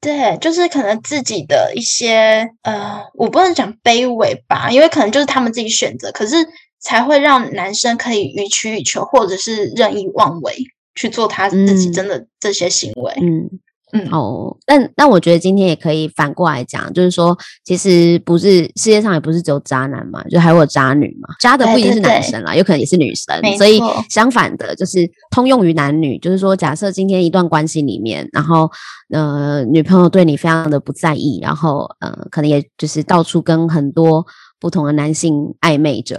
[0.00, 6.36] 对，就是可能自己的一些呃，我不能讲卑微吧，因为可能就是他们自己选择，可是
[6.80, 10.56] 才会让男生可以予取予求，或者是任意妄为
[10.94, 13.14] 去做他自己真的这些行为。
[13.22, 13.48] 嗯。
[13.94, 23.40] 嗯哦，但但我觉得今天也可以反过来讲，就是说，其实不是世界上也不是只有渣男嘛，就还有渣女嘛，渣的不一定是男生啦，有可能也是女生。
[23.56, 23.80] 所以
[24.10, 28.68] 相反的，就是通用于男女，就是说，假设今天一段关系里面，然后
[29.10, 34.26] 呃，女朋友对你非常的不在意，然后呃，可能也就是到处跟很多
[34.64, 36.18] 不同的男性暧昧着，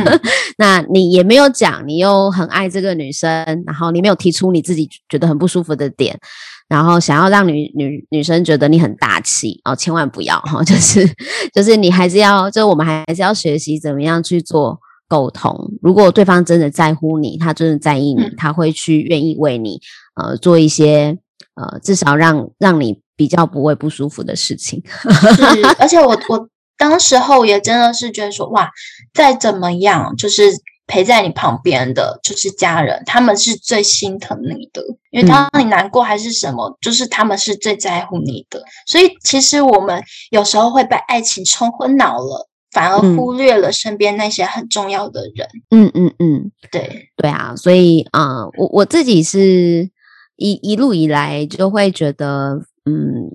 [0.56, 3.30] 那你也没有讲，你又很爱这个女生，
[3.66, 6.18] 然后你没有提出你自己觉得很不舒服的点。
[6.66, 11.06] 然后想要让女女女生觉得你很大气哦，千万不要哈， 就是
[11.52, 15.54] 就是你还是要，就我们还是要学习怎么样去做沟通。
[15.82, 19.78] 如果对方真的在乎你，他真的在意你，他会去愿意为你
[20.14, 21.18] 呃做一些
[21.54, 24.82] 呃至少让让你比较不会不舒服的事情。
[24.86, 26.48] 是，而且我我
[26.78, 28.70] 当时候也真的是觉得说哇，
[29.12, 30.52] 再怎么样就是。
[30.90, 38.64] 陪在你旁边的就是家人，他们是最心疼你的，因为当你难过还是什么，就是他们是最在乎你的。
[38.86, 45.46] 所以其实我们有时候会被爱情冲昏脑了，反而忽略了身边那些很重要的人。
[45.68, 49.90] 嗯嗯嗯，对对啊，所以啊，我我自己是
[50.36, 53.28] 一一路以来就会觉得，嗯，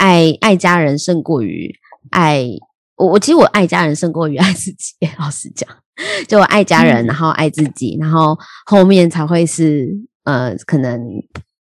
[0.00, 1.72] 爱爱家人胜过于
[2.10, 2.48] 爱
[2.96, 3.06] 我。
[3.06, 5.68] 我其实我爱家人胜过于爱自己， 老实讲。
[6.28, 9.88] 就爱家人，然后爱自己，然后后面才会是
[10.24, 11.00] 呃，可能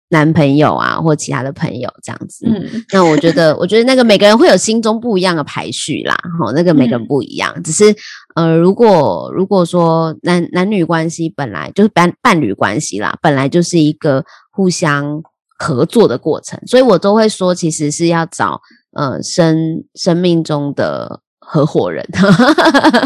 [0.09, 2.45] 男朋友啊，或其他的朋友这样子。
[2.49, 7.63] 嗯，那我觉得，我觉得那个每个人会有心中不一样的排序啦，哈，那个每个人不一样。
[7.63, 7.95] 只是
[8.35, 15.23] 呃，如果如果说男男女关系本来就是伴伴侣关系啦，本来就是一个互相
[15.61, 18.61] 合作的过程，所以我都会说，其实是要找
[18.93, 21.21] 呃生生命中的。
[21.51, 22.07] 合伙人，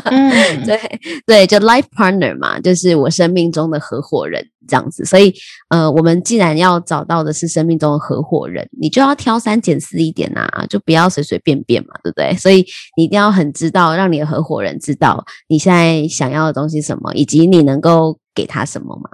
[0.07, 0.77] 嗯， 对
[1.25, 5.05] 对，就 life partner 嘛，就是我生命中的合伙人这样子。
[5.05, 5.33] 所以，
[5.69, 12.35] 呃，我们既然要找到的是生命中的合伙人，你就要挑三拣四一点啊，就不要随随便便嘛，对不对？
[12.37, 12.67] 所以
[12.97, 19.09] 你一定要很知道，让你的合伙人知道你现在想要的东西什么，以及你能够给他什么嘛，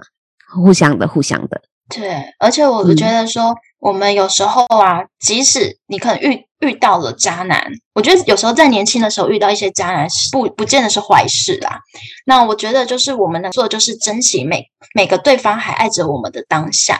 [0.55, 1.61] 互相的，互相的。
[1.95, 6.45] 对，而且我觉得说，我们有时候啊，即使你可能遇。
[6.59, 11.79] 遇到了渣男，我觉得有时候在年轻的时候遇到一些渣男，不不见得是坏事啦。
[12.25, 16.99] 那我觉得就是我们能做的就是珍惜每每个对方还爱着我们的当下。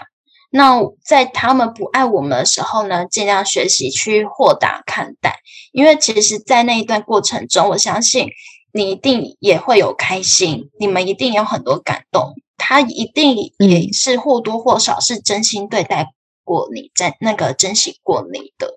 [0.49, 5.35] 那在他们不爱我们的时候呢，尽量学习去豁达看待，
[5.73, 8.29] 因为其实，在那一段过程中，我相信
[8.71, 16.07] 你一定也会有开心，你们一定有很多感动，他一定也是或多或少是真心对待
[16.49, 18.73] 过你，在那个珍惜过你的。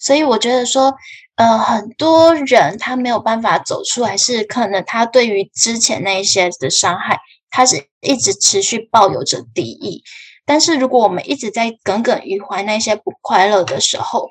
[0.00, 0.92] 所以我觉得说，
[1.36, 10.02] 呃，很多人他没有办法走出来，是可能他对于之前那一些的伤害，他是一直持续抱有着敌意。
[10.44, 14.28] 但是如果我们一直在耿耿于怀那些不快乐的时候，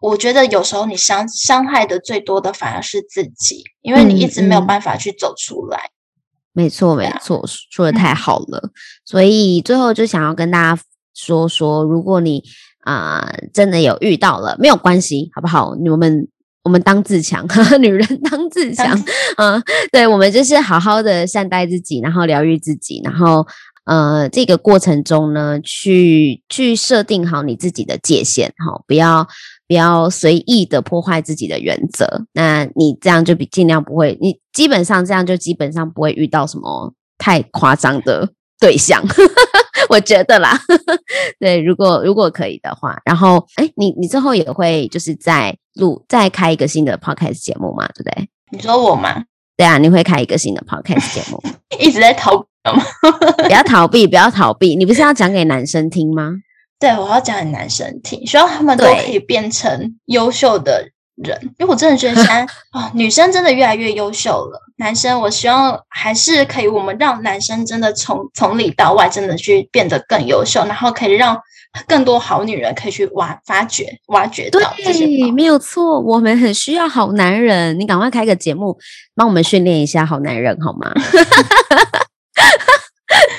[0.00, 5.90] 我觉得有时候你伤伤害的最多的反而是自己，因为你一直没有办法去走出来。
[6.52, 8.70] 没错，没错，说的太好了。
[9.04, 10.82] 所以最后就想要跟大家
[11.18, 12.42] 说说，如果你
[12.84, 15.70] 啊真的有遇到了，没有关系，好不好？
[15.90, 16.28] 我们
[16.62, 17.44] 我们当自强，
[17.80, 18.96] 女人当自强。
[19.36, 19.60] 嗯，
[19.90, 23.44] 对，我们就是好好的善待自己，然后疗愈自己，然后
[23.84, 29.26] 呃，这个过程中呢，去去设定好你自己的界限，哈，不要。
[29.68, 39.04] 不要随意的破坏自己的原则，那你这样就比尽量不会，你基本上这样就基本上不会遇到什么太夸张的对象，
[39.88, 40.58] 我觉得啦。
[41.40, 48.28] 对，如果如果可以的话，然后哎，你你之后也会就是在录再开一个新的 podcast 节目嘛，对不对？
[48.50, 49.24] 你说我吗？
[49.56, 51.42] 对啊，你会开一个新的 podcast 节目，
[51.80, 52.82] 一直在逃避吗？
[53.44, 56.32] 不要逃避，不要逃避，你不是要讲给男生听吗？
[56.78, 60.88] 对，我要讲给男生听，希望他们都可以变成优秀的
[61.24, 61.38] 人。
[61.58, 64.60] 因为我真的觉得现在啊， 女生真的越来越优秀了。
[64.76, 71.36] 男生，我希望还是可以，我们让男生真的从从里到外真的去变得更优秀，然后可以让
[71.86, 75.30] 更多好女人可以去挖发掘、挖掘到这些。
[75.32, 77.78] 没有错，我们很需要好男人。
[77.78, 78.78] 你赶快开个节目，
[79.16, 80.92] 帮我们训练一下好男人好吗？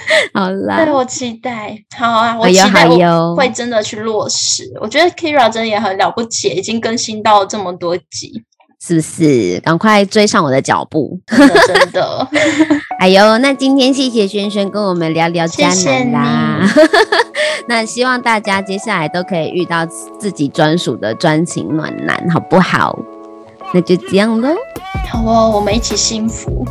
[0.34, 4.72] 好啦，对我期待，好啊，我期待我会真的去落实。
[4.82, 8.44] 我觉得 Kira 真的也很了不起，已经更新到这么多集，
[8.82, 9.60] 是不是？
[9.62, 12.28] 赶快追上我的脚步，真的。
[13.00, 16.60] 哎呦， 那今天谢谢轩轩跟我们聊聊渣男啦。
[17.68, 19.86] 那希望大家接下来都可以遇到
[20.20, 22.98] 自己专属的专情暖男，好不好？
[23.74, 24.50] 那就这样喽。
[25.12, 26.66] 好哦，我们一起幸福。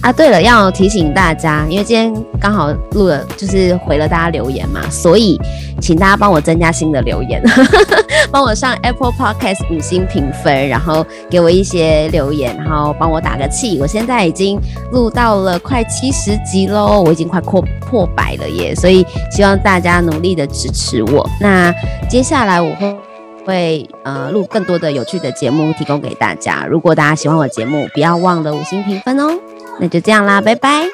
[0.00, 5.38] 啊，对了，要提醒大家，因为今天刚好录了，就是回了大家留言嘛，所以
[5.78, 7.42] 请大家帮我增加新的留言，
[8.32, 13.78] 帮我上 Apple Podcast 五星评分，然后给我一些留言，然后帮我打个气。
[13.78, 14.58] 我现在已经
[14.90, 21.28] 录到了快七十集喽，我已经快破破百了耶，所以希望大家努力的支持我。
[21.38, 21.70] 那
[22.08, 22.96] 接下来我会
[23.44, 26.64] 会呃录更多的有趣的节目提供给大家。
[26.66, 29.38] 如果大家喜欢我节目，不要忘了五星评分哦。
[29.80, 30.84] 那就这样啦，拜拜。